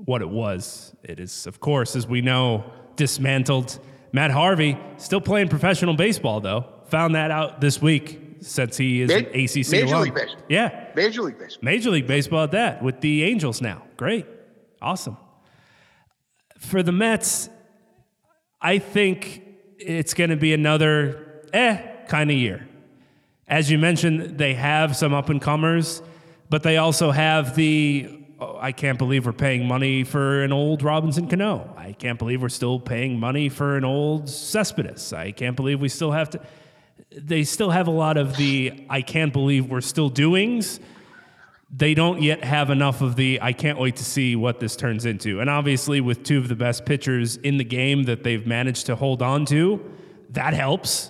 [0.05, 0.95] what it was.
[1.03, 3.79] It is, of course, as we know, dismantled.
[4.11, 9.09] Matt Harvey, still playing professional baseball, though, found that out this week since he is
[9.09, 10.01] Ma- an ACC Major alum.
[10.03, 10.43] League Baseball.
[10.49, 10.87] Yeah.
[10.95, 11.59] Major League Baseball.
[11.63, 13.83] Major League Baseball at that with the Angels now.
[13.97, 14.25] Great.
[14.81, 15.17] Awesome.
[16.59, 17.49] For the Mets,
[18.61, 19.43] I think
[19.77, 22.67] it's going to be another eh kind of year.
[23.47, 26.01] As you mentioned, they have some up and comers,
[26.49, 31.27] but they also have the I can't believe we're paying money for an old Robinson
[31.27, 31.73] Cano.
[31.77, 35.13] I can't believe we're still paying money for an old Cespedes.
[35.13, 36.41] I can't believe we still have to
[37.15, 40.79] they still have a lot of the I can't believe we're still doings.
[41.75, 45.05] They don't yet have enough of the I can't wait to see what this turns
[45.05, 45.39] into.
[45.39, 48.95] And obviously, with two of the best pitchers in the game that they've managed to
[48.95, 49.83] hold on to,
[50.31, 51.09] that helps.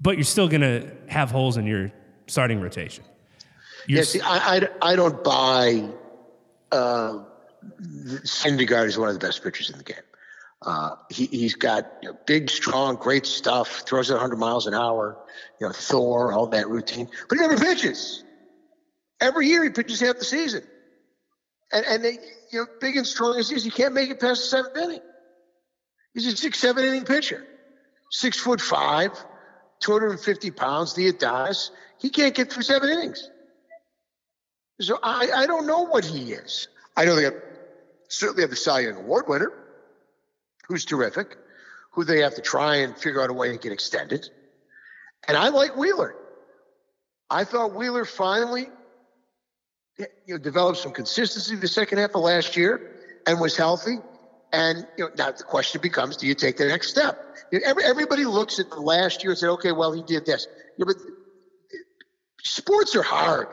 [0.00, 1.92] But you're still going to have holes in your
[2.26, 3.04] starting rotation.
[3.86, 5.88] You're yeah, see, I, I, I don't buy
[6.72, 7.24] uh,
[7.80, 9.96] Syndergaard is one of the best pitchers in the game.
[10.62, 13.82] Uh, he, he's got you know, big, strong, great stuff.
[13.86, 15.18] Throws at 100 miles an hour.
[15.60, 18.24] You know, Thor, all that routine, but he never pitches.
[19.20, 20.62] Every year he pitches half the season,
[21.72, 22.18] and and they,
[22.50, 24.76] you know, big and strong as he is, he can't make it past the seventh
[24.76, 25.00] inning.
[26.14, 27.44] He's a six, seven inning pitcher,
[28.10, 29.12] six foot five,
[29.80, 30.94] 250 pounds.
[30.94, 33.28] The Adonis, he can't get through seven innings.
[34.80, 36.68] So I, I don't know what he is.
[36.96, 37.34] I know they have,
[38.08, 39.52] certainly have the Cy Young Award winner
[40.66, 41.36] who's terrific,
[41.92, 44.28] who they have to try and figure out a way to get extended.
[45.28, 46.14] And I like Wheeler.
[47.30, 48.68] I thought Wheeler finally
[49.98, 52.90] you know, developed some consistency the second half of last year
[53.26, 53.98] and was healthy.
[54.52, 57.18] And you know, now the question becomes, do you take the next step?
[57.50, 60.26] You know, every, everybody looks at the last year and say, okay, well, he did
[60.26, 60.46] this.
[60.78, 60.96] Yeah, but
[62.42, 63.48] sports are hard.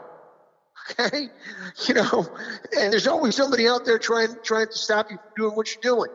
[0.90, 1.30] Okay,
[1.88, 2.28] you know,
[2.78, 5.82] and there's always somebody out there trying trying to stop you from doing what you're
[5.82, 6.10] doing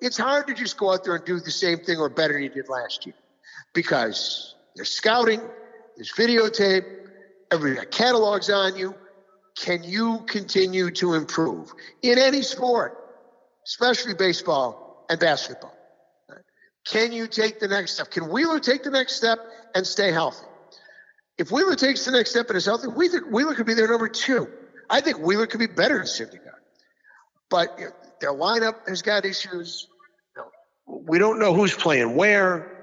[0.00, 2.42] it's hard to just go out there and do the same thing or better than
[2.42, 3.14] you did last year
[3.74, 5.40] because there's scouting,
[5.96, 6.84] there's videotape,
[7.50, 8.94] got catalogs on you.
[9.56, 12.96] Can you continue to improve in any sport,
[13.66, 15.74] especially baseball and basketball?
[16.86, 18.10] Can you take the next step?
[18.10, 19.38] Can Wheeler take the next step
[19.74, 20.46] and stay healthy?
[21.40, 24.08] If Wheeler takes the next step and is healthy, Wheeler, Wheeler could be their number
[24.08, 24.48] two.
[24.88, 26.60] I think Wheeler could be better than Syndergaard.
[27.48, 29.88] But you know, their lineup has got issues
[30.90, 32.76] we don't know who's playing where.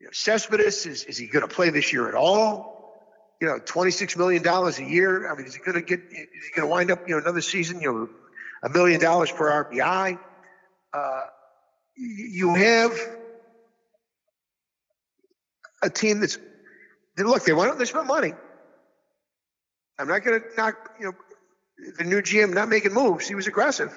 [0.00, 3.00] You know, Cespedes, is, is he going to play this year at all?
[3.40, 5.30] You know, $26 million a year.
[5.30, 7.20] I mean, is he going to get, is he going to wind up, you know,
[7.20, 8.08] another season, you know,
[8.62, 10.18] a million dollars per RBI?
[10.92, 11.20] Uh,
[11.96, 12.92] you have
[15.82, 16.38] a team that's,
[17.18, 18.32] look, they want to spend money.
[19.98, 21.12] I'm not going to knock, you know,
[21.98, 23.28] the new GM not making moves.
[23.28, 23.96] He was aggressive,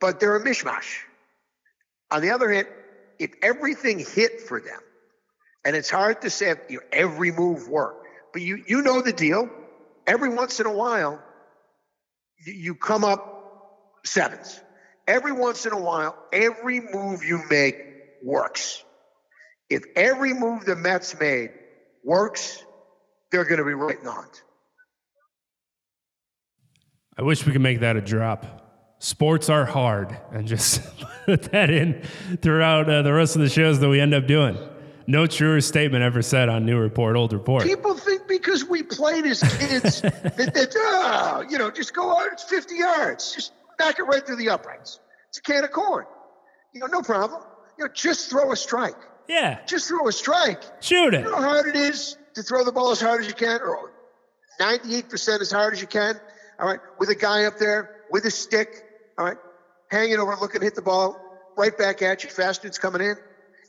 [0.00, 0.98] but they're a mishmash.
[2.10, 2.66] On the other hand,
[3.18, 4.80] if everything hit for them,
[5.64, 9.00] and it's hard to say if you know, every move worked, but you you know
[9.00, 9.48] the deal.
[10.06, 11.22] Every once in a while,
[12.44, 14.60] you, you come up sevens.
[15.06, 17.76] Every once in a while, every move you make
[18.22, 18.82] works.
[19.70, 21.50] If every move the Mets made
[22.04, 22.64] works,
[23.30, 24.42] they're going to be right on it.
[27.16, 28.64] I wish we could make that a drop
[29.04, 30.80] sports are hard and just
[31.26, 32.02] put that in
[32.40, 34.56] throughout uh, the rest of the shows that we end up doing.
[35.06, 37.62] No truer statement ever said on New Report, Old Report.
[37.62, 42.28] People think because we played as kids that, that oh, you know, just go out,
[42.32, 45.00] it's 50 yards, just knock it right through the uprights.
[45.28, 46.06] It's a can of corn.
[46.72, 47.42] You know, no problem.
[47.78, 48.96] You know, just throw a strike.
[49.28, 49.64] Yeah.
[49.66, 50.62] Just throw a strike.
[50.80, 51.24] Shoot it.
[51.24, 53.60] You know how hard it is to throw the ball as hard as you can,
[53.60, 53.92] or
[54.60, 56.18] 98% as hard as you can.
[56.58, 58.84] All right, with a guy up there with a stick
[59.18, 59.36] all right,
[59.90, 61.20] hanging over, looking to hit the ball
[61.56, 63.16] right back at you, fast it's coming in.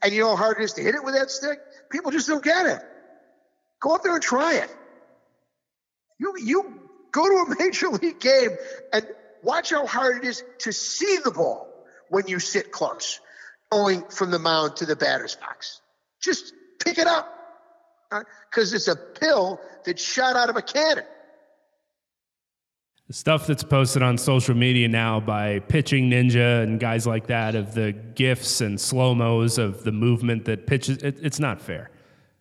[0.03, 1.59] And you know how hard it is to hit it with that stick?
[1.91, 2.79] People just don't get it.
[3.79, 4.75] Go up there and try it.
[6.19, 6.79] You, you
[7.11, 8.51] go to a major league game
[8.91, 9.07] and
[9.43, 11.67] watch how hard it is to see the ball
[12.09, 13.19] when you sit close,
[13.75, 15.81] going from the mound to the batter's box.
[16.21, 16.53] Just
[16.83, 17.29] pick it up.
[18.49, 21.03] Because uh, it's a pill that's shot out of a cannon.
[23.07, 27.53] The stuff that's posted on social media now by pitching ninja and guys like that
[27.53, 31.91] of the gifs and slow mos of the movement that pitches, it, it's not fair.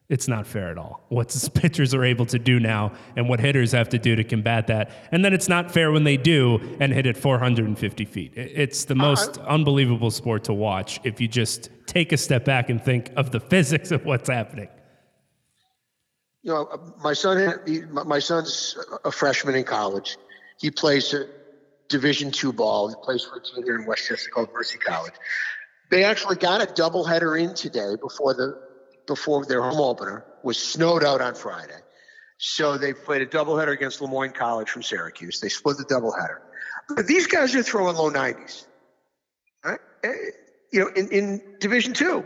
[0.09, 1.05] It's not fair at all.
[1.09, 4.67] What pitchers are able to do now and what hitters have to do to combat
[4.67, 4.91] that.
[5.13, 8.33] And then it's not fair when they do and hit it 450 feet.
[8.37, 12.69] It's the most uh, unbelievable sport to watch if you just take a step back
[12.69, 14.69] and think of the physics of what's happening.
[16.43, 17.59] You know, my son,
[17.91, 20.19] my son's a freshman in college
[20.59, 21.27] he plays a
[21.89, 22.89] Division two ball.
[22.89, 25.13] He plays for a team here in Westchester called Mercy College.
[25.91, 28.59] They actually got a doubleheader in today before the
[29.07, 31.79] before their home opener was snowed out on Friday.
[32.39, 35.41] So they played a doubleheader against Le Moyne College from Syracuse.
[35.41, 36.39] They split the doubleheader.
[36.89, 38.67] But these guys are throwing low 90s.
[39.65, 39.81] Right?
[40.03, 40.13] Eh,
[40.73, 42.25] you know, in, in Division two,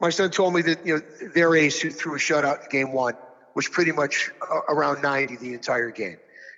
[0.00, 2.92] my son told me that you know their ace who threw a shutout in game
[2.92, 3.14] one
[3.54, 4.30] was pretty much
[4.68, 6.16] around 90 the entire game.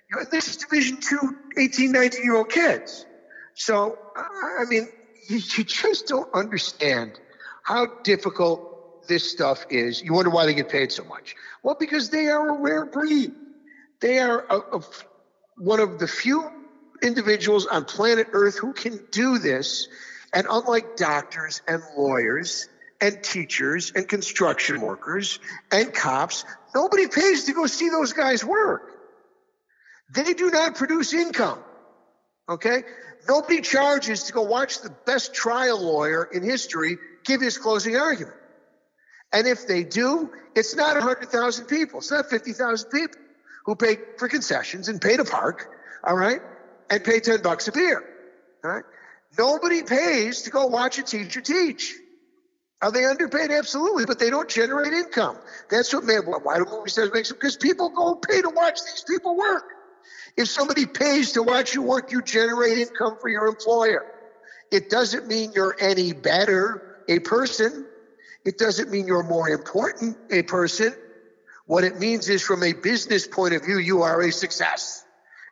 [0.09, 3.05] You know, this is Division two 18, 19 year old kids.
[3.53, 4.87] So, I mean,
[5.27, 7.19] you, you just don't understand
[7.63, 8.76] how difficult
[9.07, 10.01] this stuff is.
[10.01, 11.35] You wonder why they get paid so much.
[11.63, 13.33] Well, because they are a rare breed.
[13.99, 14.81] They are a, a,
[15.57, 16.49] one of the few
[17.01, 19.87] individuals on planet Earth who can do this.
[20.33, 22.67] And unlike doctors and lawyers
[22.99, 25.39] and teachers and construction workers
[25.71, 26.45] and cops,
[26.75, 28.91] nobody pays to go see those guys work.
[30.13, 31.59] They do not produce income.
[32.49, 32.83] Okay?
[33.27, 38.36] Nobody charges to go watch the best trial lawyer in history give his closing argument.
[39.33, 41.99] And if they do, it's not 100,000 people.
[41.99, 43.19] It's not 50,000 people
[43.65, 45.69] who pay for concessions and pay to park,
[46.03, 46.41] all right,
[46.89, 48.03] and pay 10 bucks a beer,
[48.63, 48.83] all right?
[49.37, 51.93] Nobody pays to go watch a teacher teach.
[52.81, 53.51] Are they underpaid?
[53.51, 55.37] Absolutely, but they don't generate income.
[55.69, 57.37] That's what man, why do movie stars make them?
[57.39, 59.63] Because people go pay to watch these people work.
[60.37, 64.05] If somebody pays to watch you work, you generate income for your employer.
[64.71, 67.85] It doesn't mean you're any better a person.
[68.47, 70.95] It doesn't mean you're more important a person.
[71.65, 75.03] What it means is from a business point of view, you are a success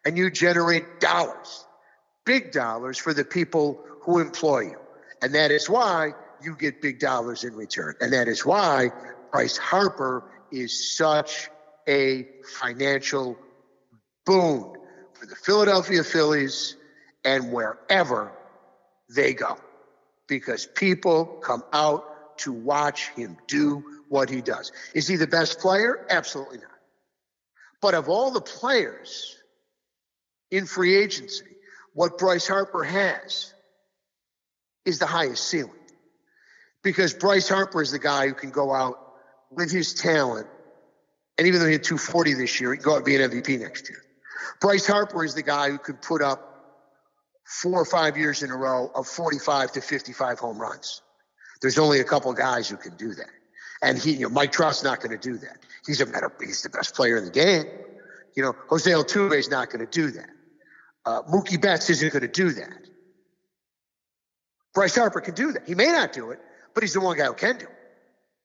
[0.06, 1.66] and you generate dollars,
[2.26, 4.80] big dollars for the people who employ you.
[5.22, 7.96] And that is why you get big dollars in return.
[8.00, 8.92] And that is why
[9.30, 11.50] Bryce Harper is such
[11.90, 12.26] a
[12.62, 13.38] financial
[14.26, 14.74] boon
[15.12, 16.78] for the Philadelphia Phillies
[17.26, 18.32] and wherever
[19.10, 19.58] they go
[20.28, 24.72] because people come out to watch him do what he does.
[24.94, 26.06] Is he the best player?
[26.10, 26.70] Absolutely not.
[27.82, 29.38] But of all the players
[30.52, 31.46] in free agency,
[31.94, 33.54] what Bryce Harper has
[34.86, 35.72] is the highest ceiling.
[36.84, 39.00] Because Bryce Harper is the guy who can go out
[39.52, 40.48] with his talent,
[41.38, 43.30] and even though he had 240 this year, he can go out and be an
[43.30, 44.00] MVP next year.
[44.62, 46.56] Bryce Harper is the guy who could put up
[47.46, 51.02] four or five years in a row of 45 to 55 home runs.
[51.66, 53.32] There's only a couple guys who can do that.
[53.82, 55.58] And he, you know, Mike Trout's not going to do that.
[55.88, 57.66] He's a better, he's the best player in the game.
[58.36, 60.30] You know, Jose Altuve is not going to do that.
[61.08, 62.88] Uh, Mookie Betts isn't going to do that.
[64.76, 65.68] Bryce Harper can do that.
[65.68, 66.40] He may not do it,
[66.76, 67.72] but he's the one guy who can do it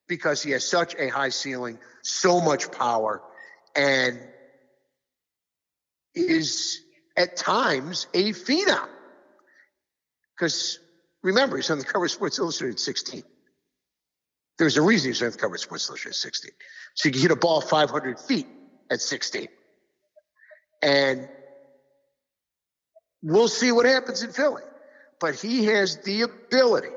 [0.09, 3.21] because he has such a high ceiling, so much power,
[3.77, 4.19] and
[6.15, 6.81] is
[7.19, 8.89] at times a phenom.
[10.35, 10.79] Because
[11.23, 13.23] remember, he's on the cover of Sports Illustrated 16.
[14.59, 16.51] There's a reason he's on the cover of Sports Illustrated 16.
[16.95, 18.47] So you can hit a ball 500 feet
[18.91, 19.49] at 16.
[20.83, 21.29] And
[23.23, 24.63] we'll see what happens in Philly.
[25.19, 26.89] But he has the ability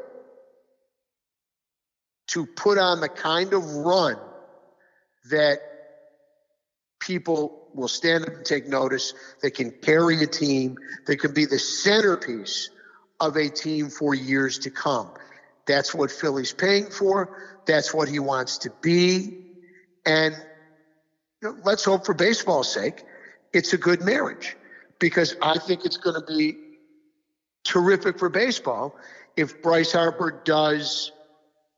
[2.28, 4.18] to put on the kind of run
[5.30, 5.60] that
[7.00, 9.14] people will stand up and take notice.
[9.42, 10.78] They can carry a team.
[11.06, 12.70] They can be the centerpiece
[13.20, 15.10] of a team for years to come.
[15.66, 17.38] That's what Philly's paying for.
[17.66, 19.46] That's what he wants to be.
[20.06, 20.36] And
[21.42, 23.04] you know, let's hope for baseball's sake,
[23.54, 24.56] it's a good marriage
[25.00, 26.58] because I think it's going to be
[27.64, 28.96] terrific for baseball
[29.38, 31.12] if Bryce Harper does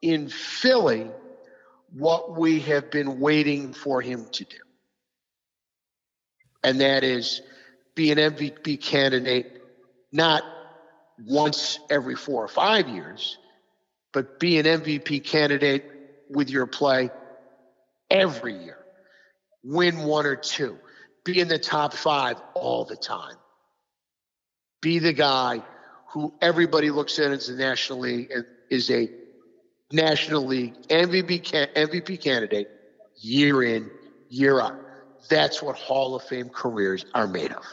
[0.02, 1.10] in Philly
[1.94, 4.58] what we have been waiting for him to do
[6.66, 7.42] and that is
[7.94, 9.62] be an MVP candidate
[10.12, 10.44] not
[11.24, 13.38] once every four or five years,
[14.14, 15.86] but be an MVP candidate
[16.30, 17.10] with your play
[18.10, 18.78] every year.
[19.64, 20.78] Win one or two.
[21.24, 23.36] Be in the top five all the time.
[24.82, 25.64] Be the guy
[26.10, 29.10] who everybody looks at as the National League and is a
[29.92, 32.70] National League MVP MVP candidate
[33.18, 33.90] year in,
[34.30, 34.80] year out.
[35.30, 37.66] That's what Hall of Fame careers are made of.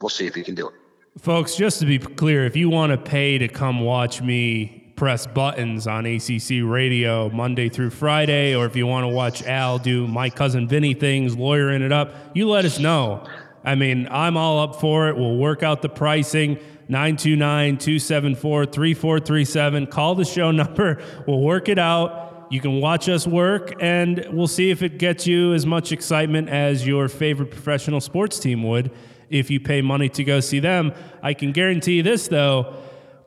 [0.00, 0.74] We'll see if he can do it.
[1.20, 5.28] Folks, just to be clear, if you want to pay to come watch me press
[5.28, 10.08] buttons on ACC radio Monday through Friday, or if you want to watch Al do
[10.08, 13.24] my cousin Vinny things, lawyering it up, you let us know.
[13.62, 15.16] I mean, I'm all up for it.
[15.16, 16.58] We'll work out the pricing.
[16.88, 19.86] 929 274 3437.
[19.86, 21.00] Call the show number.
[21.28, 22.48] We'll work it out.
[22.50, 26.48] You can watch us work, and we'll see if it gets you as much excitement
[26.48, 28.90] as your favorite professional sports team would
[29.34, 30.92] if you pay money to go see them.
[31.22, 32.74] I can guarantee you this, though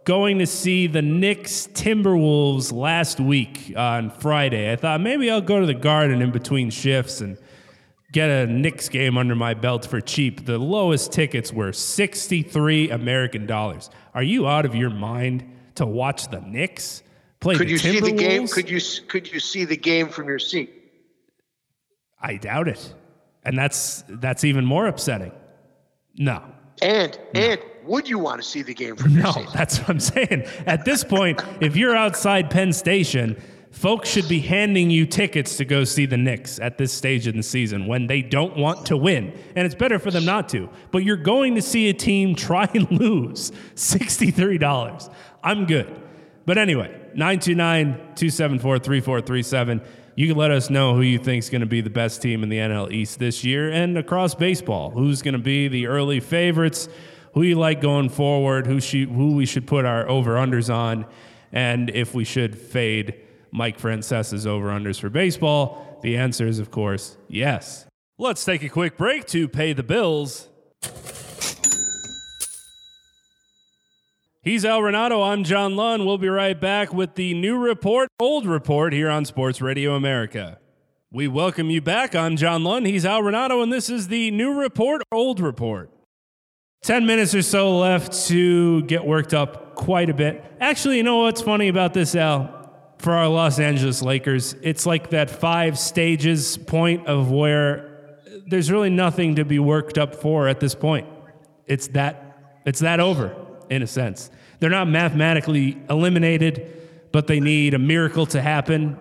[0.07, 4.71] going to see the Knicks Timberwolves last week on Friday.
[4.71, 7.37] I thought maybe I'll go to the garden in between shifts and
[8.13, 10.45] get a Knicks game under my belt for cheap.
[10.45, 13.89] The lowest tickets were 63 American dollars.
[14.13, 15.43] Are you out of your mind
[15.75, 17.03] to watch the Knicks
[17.41, 18.47] play Could the you see the game?
[18.47, 18.79] Could you
[19.09, 20.73] could you see the game from your seat?
[22.21, 22.93] I doubt it.
[23.43, 25.33] And that's that's even more upsetting.
[26.17, 26.43] No.
[26.81, 30.43] And and would you want to see the game from No, that's what I'm saying.
[30.65, 33.41] At this point, if you're outside Penn Station,
[33.71, 37.37] folks should be handing you tickets to go see the Knicks at this stage in
[37.37, 39.33] the season when they don't want to win.
[39.55, 40.69] And it's better for them not to.
[40.91, 45.13] But you're going to see a team try and lose $63.
[45.43, 46.01] I'm good.
[46.45, 49.81] But anyway, 929 274 3437.
[50.17, 52.41] You can let us know who you think is going to be the best team
[52.41, 54.89] in the NL East this year and across baseball.
[54.89, 56.89] Who's going to be the early favorites?
[57.35, 58.65] Who you like going forward?
[58.65, 61.05] Who, who we should put our over unders on?
[61.51, 63.13] And if we should fade
[63.51, 65.99] Mike Francesa's over unders for baseball?
[66.01, 67.85] The answer is, of course, yes.
[68.17, 70.49] Let's take a quick break to pay the bills.
[74.47, 75.29] He's Al Renauto.
[75.29, 76.05] I'm John Lund.
[76.05, 80.57] We'll be right back with the new report, old report here on Sports Radio America.
[81.11, 82.15] We welcome you back.
[82.15, 82.87] I'm John Lund.
[82.87, 85.91] He's Al Renauto, and this is the new report, old report.
[86.83, 90.41] 10 minutes or so left to get worked up quite a bit.
[90.61, 92.71] Actually, you know what's funny about this, Al?
[92.99, 98.91] For our Los Angeles Lakers, it's like that five stages point of where there's really
[98.91, 101.05] nothing to be worked up for at this point.
[101.65, 104.29] It's that it's that over in a sense.
[104.59, 108.97] They're not mathematically eliminated, but they need a miracle to happen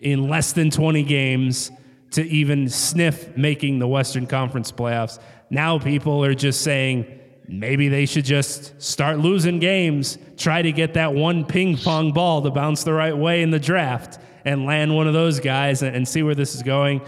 [0.00, 1.70] in less than 20 games
[2.12, 5.18] to even sniff making the Western Conference playoffs.
[5.50, 10.94] Now people are just saying maybe they should just start losing games, try to get
[10.94, 14.94] that one ping pong ball to bounce the right way in the draft and land
[14.94, 17.00] one of those guys and, see where this is going.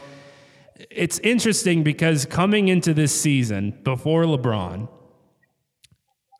[0.90, 4.88] It's interesting because coming into this season before LeBron,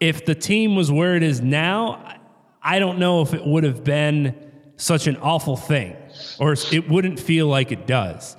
[0.00, 2.16] if the team was where it is now,
[2.62, 4.34] I don't know if it would have been
[4.76, 5.94] such an awful thing
[6.38, 8.36] or it wouldn't feel like it does.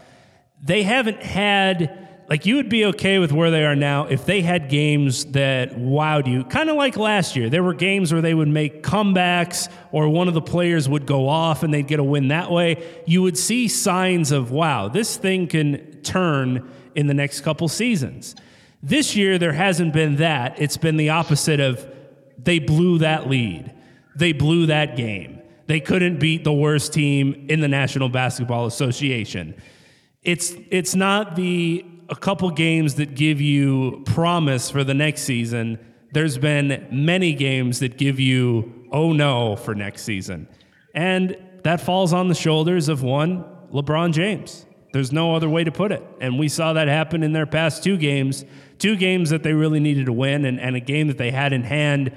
[0.64, 4.42] They haven't had, like, you would be okay with where they are now if they
[4.42, 7.50] had games that wowed you, kind of like last year.
[7.50, 11.28] There were games where they would make comebacks or one of the players would go
[11.30, 13.02] off and they'd get a win that way.
[13.06, 18.36] You would see signs of, wow, this thing can turn in the next couple seasons.
[18.84, 20.60] This year, there hasn't been that.
[20.60, 21.88] It's been the opposite of
[22.38, 23.74] they blew that lead,
[24.16, 25.42] they blew that game.
[25.68, 29.56] They couldn't beat the worst team in the National Basketball Association.
[30.22, 35.80] It's it's not the a couple games that give you promise for the next season.
[36.12, 40.50] There's been many games that give you oh no for next season.
[40.94, 44.66] And that falls on the shoulders of one LeBron James.
[44.94, 46.04] There's no other way to put it.
[46.20, 48.44] And we saw that happen in their past two games,
[48.78, 51.54] two games that they really needed to win, and, and a game that they had
[51.54, 52.12] in hand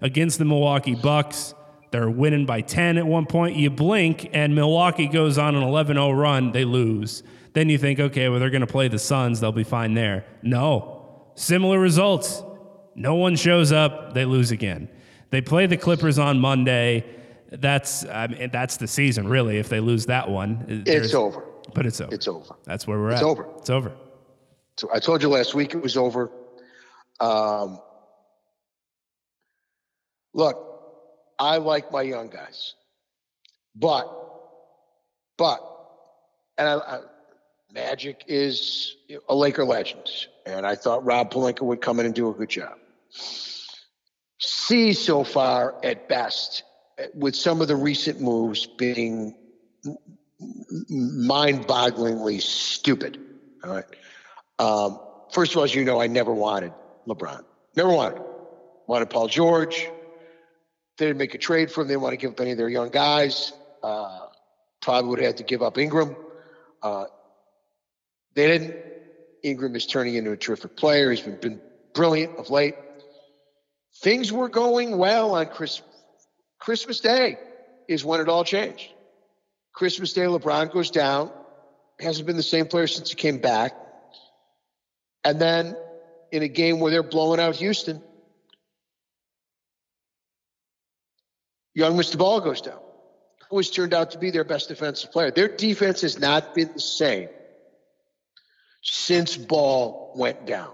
[0.00, 1.54] against the Milwaukee Bucks.
[1.90, 3.56] They're winning by 10 at one point.
[3.56, 6.52] You blink, and Milwaukee goes on an 11 0 run.
[6.52, 7.24] They lose.
[7.52, 9.40] Then you think, okay, well, they're going to play the Suns.
[9.40, 10.24] They'll be fine there.
[10.42, 11.30] No.
[11.34, 12.44] Similar results.
[12.94, 14.14] No one shows up.
[14.14, 14.88] They lose again.
[15.30, 17.04] They play the Clippers on Monday.
[17.50, 19.58] That's I mean, that's the season, really.
[19.58, 21.44] If they lose that one, It's over.
[21.74, 22.14] But it's over.
[22.14, 22.54] It's over.
[22.64, 23.22] That's where we're It's at.
[23.22, 23.48] It's over.
[23.58, 23.92] It's over.
[24.76, 26.30] So I told you last week it was over.
[27.20, 27.80] Um,
[30.32, 30.56] look,
[31.38, 32.74] I like my young guys,
[33.74, 34.08] but,
[35.36, 35.60] but,
[36.56, 37.00] and I, I,
[37.72, 38.96] Magic is
[39.28, 40.08] a Laker legend,
[40.46, 42.78] and I thought Rob Pelinka would come in and do a good job.
[44.38, 46.62] C so far at best,
[47.14, 49.36] with some of the recent moves being
[50.88, 53.18] mind-bogglingly stupid.
[53.64, 53.84] All right.
[54.58, 55.00] Um,
[55.32, 56.72] first of all, as you know, I never wanted
[57.06, 57.44] LeBron.
[57.76, 58.22] Never wanted.
[58.86, 59.88] Wanted Paul George.
[60.98, 61.88] They didn't make a trade for him.
[61.88, 63.52] They didn't want to give up any of their young guys.
[63.82, 64.26] Uh,
[64.80, 66.16] probably would have to give up Ingram.
[66.82, 67.04] Uh,
[68.34, 68.76] they didn't.
[69.42, 71.10] Ingram is turning into a terrific player.
[71.10, 71.60] He's been, been
[71.94, 72.74] brilliant of late.
[74.02, 75.82] Things were going well on Chris,
[76.58, 77.38] Christmas Day
[77.88, 78.88] is when it all changed.
[79.72, 81.30] Christmas Day, LeBron goes down.
[81.98, 83.72] Hasn't been the same player since he came back.
[85.24, 85.76] And then
[86.32, 88.02] in a game where they're blowing out Houston,
[91.74, 92.18] young Mr.
[92.18, 92.80] Ball goes down,
[93.50, 95.30] who has turned out to be their best defensive player.
[95.30, 97.28] Their defense has not been the same
[98.82, 100.72] since Ball went down.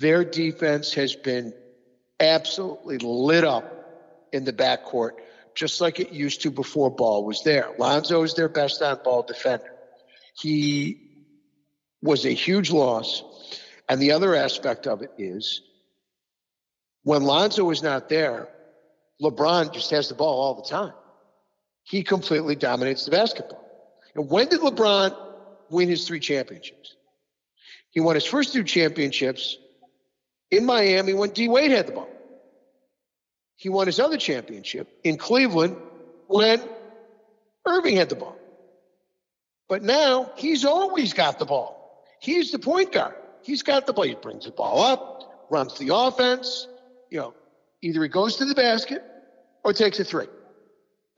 [0.00, 1.54] Their defense has been
[2.18, 5.12] absolutely lit up in the backcourt,
[5.54, 7.68] just like it used to before Ball was there.
[7.78, 9.72] Lonzo is their best on ball defender.
[10.34, 11.10] He
[12.02, 13.22] was a huge loss.
[13.88, 15.62] And the other aspect of it is
[17.02, 18.48] when Lonzo is not there,
[19.20, 20.92] LeBron just has the ball all the time.
[21.82, 23.64] He completely dominates the basketball.
[24.14, 25.16] And when did LeBron
[25.70, 26.96] win his three championships?
[27.90, 29.58] He won his first two championships
[30.50, 32.08] in Miami when D Wade had the ball.
[33.60, 35.76] He won his other championship in Cleveland
[36.28, 36.62] when
[37.66, 38.38] Irving had the ball.
[39.68, 42.02] But now he's always got the ball.
[42.22, 43.16] He's the point guard.
[43.42, 44.06] He's got the ball.
[44.06, 46.68] He brings the ball up, runs the offense.
[47.10, 47.34] You know,
[47.82, 49.04] either he goes to the basket
[49.62, 50.28] or takes a three.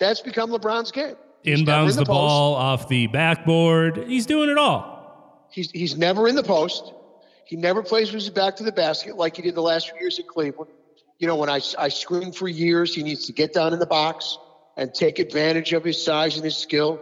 [0.00, 1.14] That's become LeBron's game.
[1.44, 4.08] He's Inbounds in the, the ball off the backboard.
[4.08, 5.46] He's doing it all.
[5.52, 6.92] He's, he's never in the post.
[7.44, 10.00] He never plays with his back to the basket like he did the last few
[10.00, 10.72] years in Cleveland.
[11.22, 13.86] You know, when I, I screened for years, he needs to get down in the
[13.86, 14.38] box
[14.76, 17.00] and take advantage of his size and his skill.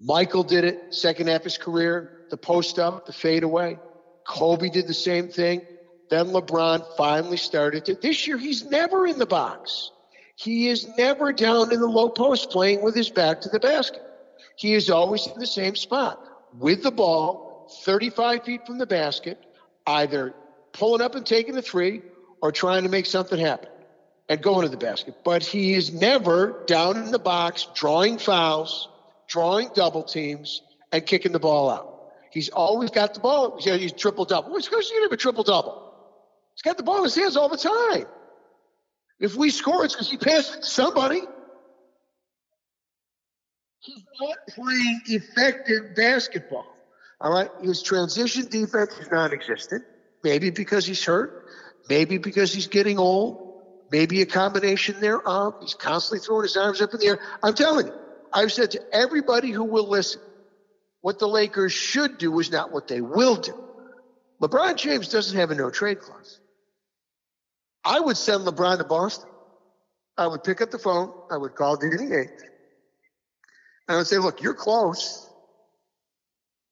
[0.00, 3.78] Michael did it second half of his career, the post up, the fadeaway.
[4.26, 5.60] Kobe did the same thing.
[6.08, 7.94] Then LeBron finally started to.
[7.94, 9.90] This year, he's never in the box.
[10.36, 14.00] He is never down in the low post playing with his back to the basket.
[14.56, 16.18] He is always in the same spot
[16.58, 19.38] with the ball, 35 feet from the basket,
[19.86, 20.34] either
[20.72, 22.00] pulling up and taking the three
[22.42, 23.68] or trying to make something happen
[24.28, 25.14] and going to the basket.
[25.24, 28.88] But he is never down in the box drawing fouls,
[29.28, 30.62] drawing double teams,
[30.92, 31.92] and kicking the ball out.
[32.30, 33.58] He's always got the ball.
[33.60, 34.50] He's triple double.
[34.50, 35.92] What's going to have a triple double?
[36.54, 38.06] He's got the ball in his hands all the time.
[39.18, 41.22] If we score, it's because he passed somebody.
[43.80, 46.66] He's not playing effective basketball.
[47.20, 47.50] All right.
[47.62, 49.84] His transition defense is non existent.
[50.22, 51.46] Maybe because he's hurt.
[51.88, 53.46] Maybe because he's getting old.
[53.90, 55.54] Maybe a combination thereof.
[55.54, 57.20] Um, he's constantly throwing his arms up in the air.
[57.42, 57.94] I'm telling you,
[58.32, 60.20] I've said to everybody who will listen,
[61.02, 63.54] what the Lakers should do is not what they will do.
[64.42, 66.40] LeBron James doesn't have a no trade clause.
[67.84, 69.28] I would send LeBron to Boston.
[70.18, 71.12] I would pick up the phone.
[71.30, 72.40] I would call Danny Ainge.
[73.88, 75.30] And I would say, look, you're close,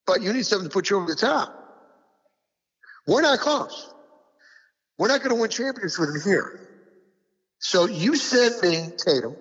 [0.06, 1.54] but you need something to put you over the top.
[3.06, 3.93] We're not close.
[4.98, 6.60] We're not going to win championships with him here.
[7.58, 9.36] So you send me Tatum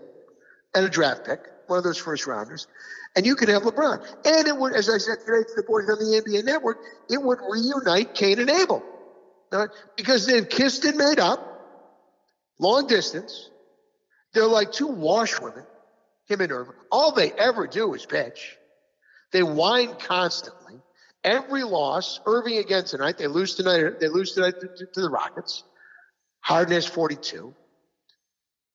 [0.73, 2.67] and a draft pick, one of those first rounders,
[3.15, 4.03] and you could have LeBron.
[4.25, 6.77] And it would, as I said today to the boys on the NBA network,
[7.09, 8.83] it would reunite Cain and Abel.
[9.95, 11.53] Because they've kissed and made up
[12.59, 13.49] long distance.
[14.33, 15.65] They're like two washwomen,
[16.27, 16.73] him and Irving.
[16.91, 18.57] All they ever do is pitch.
[19.31, 20.79] They whine constantly.
[21.23, 23.99] Every loss, Irving again tonight, they lose tonight.
[23.99, 25.63] They lose tonight to, to, the Rockets.
[26.41, 27.53] Harden has 42.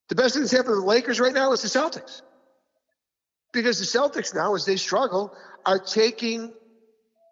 [0.08, 2.22] The best thing that's happened to the Lakers right now is the Celtics.
[3.52, 5.34] Because the Celtics now, as they struggle,
[5.66, 6.52] are taking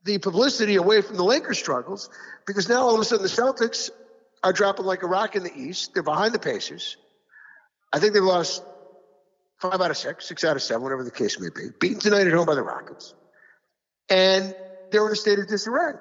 [0.05, 2.11] the publicity away from the Lakers' struggles
[2.47, 3.91] because now all of a sudden the Celtics
[4.43, 5.95] are dropping like a rock in the East.
[5.95, 6.97] They're behind the Pacers.
[7.93, 8.63] I think they've lost
[9.59, 11.71] five out of six, six out of seven, whatever the case may be.
[11.81, 13.15] Beaten tonight at home by the Rockets.
[14.09, 14.55] And
[14.97, 15.93] they're in a state of disarray.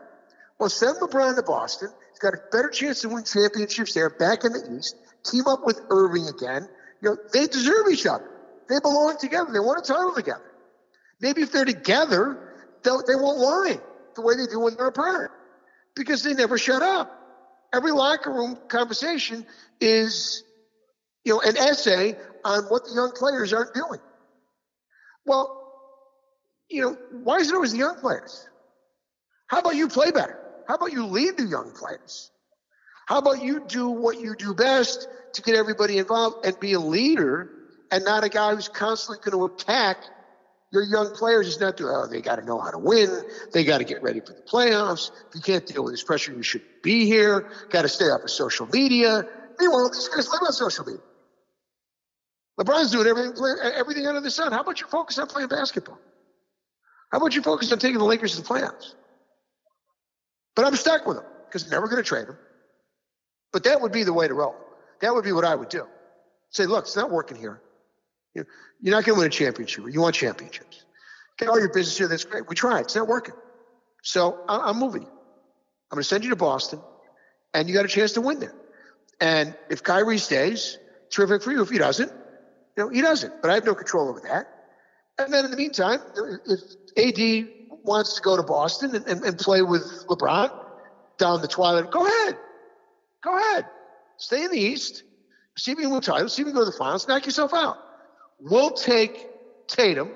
[0.58, 1.90] Well, send LeBron to Boston.
[2.12, 4.96] He's got a better chance to win championships there, back in the East.
[5.24, 6.68] Team up with Irving again.
[7.02, 8.30] You know, they deserve each other.
[8.70, 9.52] They belong together.
[9.52, 10.46] They want a title together.
[11.20, 13.80] Maybe if they're together, they won't lie
[14.16, 15.32] the way they do when they're apart
[15.94, 17.12] because they never shut up
[17.74, 19.46] every locker room conversation
[19.82, 20.44] is,
[21.26, 24.00] you know, an essay on what the young players aren't doing.
[25.26, 25.62] Well,
[26.70, 28.48] you know, why is it always the young players?
[29.48, 30.40] How about you play better?
[30.68, 32.32] How about you lead the young players?
[33.08, 36.80] How about you do what you do best to get everybody involved and be a
[36.80, 37.50] leader
[37.92, 39.98] and not a guy who's constantly going to attack
[40.72, 43.10] your young players is not doing, oh, they got to know how to win.
[43.54, 45.12] They got to get ready for the playoffs.
[45.30, 47.50] If you can't deal with this pressure, you should be here.
[47.70, 49.26] Got to stay off of social media.
[49.58, 51.02] Meanwhile, these guys live on social media.
[52.60, 54.52] LeBron's doing everything, everything under the sun.
[54.52, 56.00] How about you focus on playing basketball?
[57.12, 58.96] How about you focus on taking the Lakers to the playoffs?
[60.56, 62.38] But I'm stuck with them because I'm never going to trade them.
[63.52, 64.56] But that would be the way to roll.
[65.02, 65.86] That would be what I would do.
[66.50, 67.62] Say, look, it's not working here.
[68.34, 68.46] You're
[68.82, 69.86] not going to win a championship.
[69.90, 70.84] You want championships.
[71.38, 72.08] Get all your business here.
[72.08, 72.48] That's great.
[72.48, 72.82] We tried.
[72.82, 73.36] It's not working.
[74.04, 75.04] So I'm moving.
[75.04, 76.80] I'm going to send you to Boston,
[77.54, 78.56] and you got a chance to win there.
[79.22, 80.78] And if Kyrie stays,
[81.10, 81.62] terrific for you.
[81.62, 82.12] If he doesn't,
[82.78, 83.42] you know, he doesn't.
[83.42, 84.48] But I have no control over that.
[85.18, 86.02] And then in the meantime,
[86.46, 86.60] if
[86.98, 87.48] AD
[87.86, 90.52] wants to go to Boston and, and, and play with LeBron
[91.18, 92.38] down the twilight, go ahead.
[93.24, 93.66] Go ahead.
[94.18, 95.04] Stay in the East.
[95.58, 96.34] See if you win titles.
[96.34, 97.08] See if you go to the finals.
[97.08, 97.78] Knock yourself out.
[98.40, 99.30] We'll take
[99.68, 100.12] Tatum.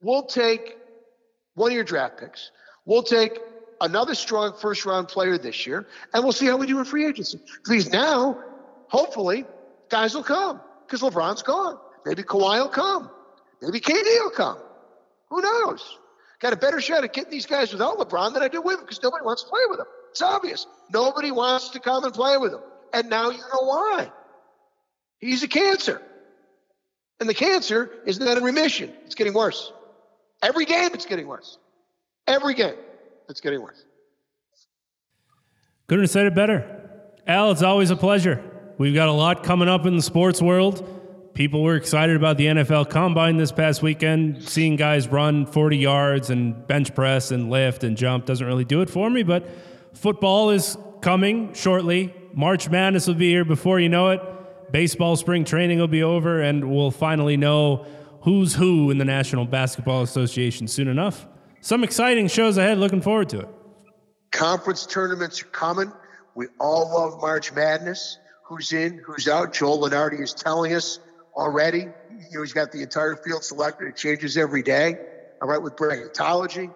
[0.00, 0.78] We'll take
[1.54, 2.52] one of your draft picks.
[2.84, 3.40] We'll take
[3.80, 7.06] another strong first round player this year, and we'll see how we do in free
[7.06, 7.40] agency.
[7.64, 8.38] Because now,
[8.88, 9.44] hopefully,
[9.88, 11.78] guys will come because LeBron's gone.
[12.04, 13.10] Maybe Kawhi will come.
[13.60, 14.58] Maybe KD will come.
[15.30, 15.98] Who knows?
[16.40, 18.80] Got a better shot at getting these guys without LeBron than I do with him
[18.82, 19.86] because nobody wants to play with him.
[20.10, 20.66] It's obvious.
[20.92, 22.60] Nobody wants to come and play with him.
[22.92, 24.10] And now you know why.
[25.18, 26.02] He's a cancer.
[27.20, 28.92] And the cancer is not in remission.
[29.06, 29.72] It's getting worse.
[30.42, 31.58] Every game, it's getting worse.
[32.26, 32.74] Every game,
[33.28, 33.82] it's getting worse.
[35.86, 36.90] Couldn't have said it better.
[37.26, 38.42] Al, it's always a pleasure.
[38.76, 40.86] We've got a lot coming up in the sports world.
[41.36, 44.42] People were excited about the NFL Combine this past weekend.
[44.48, 48.80] Seeing guys run 40 yards and bench press and lift and jump doesn't really do
[48.80, 49.46] it for me, but
[49.92, 52.14] football is coming shortly.
[52.32, 54.72] March Madness will be here before you know it.
[54.72, 57.84] Baseball spring training will be over, and we'll finally know
[58.22, 61.26] who's who in the National Basketball Association soon enough.
[61.60, 62.78] Some exciting shows ahead.
[62.78, 63.48] Looking forward to it.
[64.32, 65.92] Conference tournaments are coming.
[66.34, 68.20] We all love March Madness.
[68.44, 69.52] Who's in, who's out?
[69.52, 71.00] Joe Lunardi is telling us
[71.36, 71.80] already.
[71.80, 71.88] You
[72.32, 73.88] know, he's got the entire field selected.
[73.88, 74.96] It changes every day.
[75.40, 76.72] All right, with bracketology.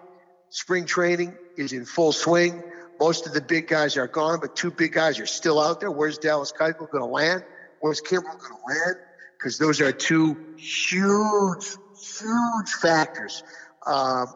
[0.49, 2.63] Spring training is in full swing.
[2.99, 5.89] Most of the big guys are gone, but two big guys are still out there.
[5.89, 7.43] Where's Dallas Keuchel going to land?
[7.79, 8.97] Where's Kimbrel going to land?
[9.37, 11.65] Because those are two huge,
[11.99, 13.43] huge factors.
[13.87, 14.27] Um,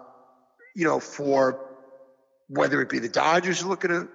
[0.75, 1.59] you know, for
[2.47, 4.07] whether it be the Dodgers looking to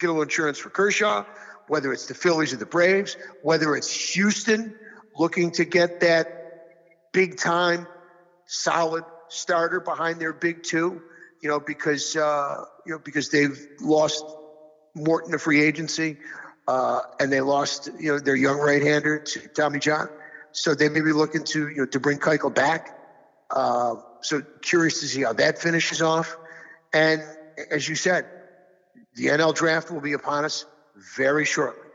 [0.00, 1.24] get a little insurance for Kershaw,
[1.68, 4.74] whether it's the Phillies or the Braves, whether it's Houston
[5.18, 7.86] looking to get that big time,
[8.46, 11.02] solid starter behind their big two
[11.42, 14.24] you know, because uh, you know because they've lost
[14.94, 16.16] Morton to free agency,
[16.66, 20.08] uh, and they lost you know their young right-hander to Tommy John,
[20.52, 22.98] so they may be looking to you know to bring Keuchel back.
[23.50, 26.36] Uh, so curious to see how that finishes off,
[26.92, 27.22] and
[27.70, 28.26] as you said,
[29.14, 30.64] the NL draft will be upon us
[31.16, 31.85] very shortly.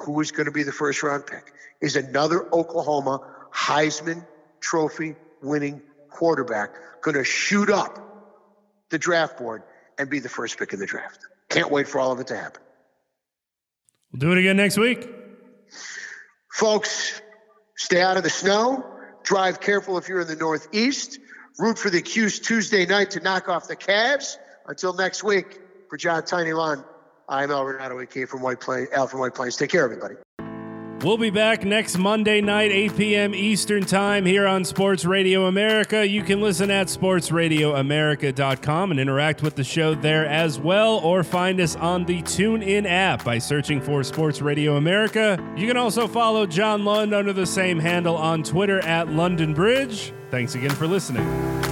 [0.00, 1.52] Who is going to be the first round pick?
[1.80, 3.20] Is another Oklahoma
[3.52, 4.26] Heisman
[4.60, 7.98] Trophy winning quarterback going to shoot up
[8.90, 9.62] the draft board
[9.98, 11.20] and be the first pick in the draft.
[11.48, 12.62] Can't wait for all of it to happen.
[14.12, 15.08] We'll do it again next week.
[16.52, 17.20] Folks,
[17.76, 18.84] stay out of the snow.
[19.22, 21.18] Drive careful if you're in the Northeast.
[21.58, 24.36] Root for the Qs Tuesday night to knock off the Cavs.
[24.66, 26.84] Until next week, for John Tiny Lund,
[27.30, 29.56] I'm El Renauto, AK from White Plains, Al from White Plains.
[29.56, 30.16] Take care, everybody.
[31.02, 33.34] We'll be back next Monday night, 8 p.m.
[33.34, 36.06] Eastern Time here on Sports Radio America.
[36.06, 41.58] You can listen at sportsradioamerica.com and interact with the show there as well, or find
[41.58, 45.42] us on the TuneIn app by searching for Sports Radio America.
[45.56, 50.12] You can also follow John Lund under the same handle on Twitter at London Bridge.
[50.30, 51.69] Thanks again for listening.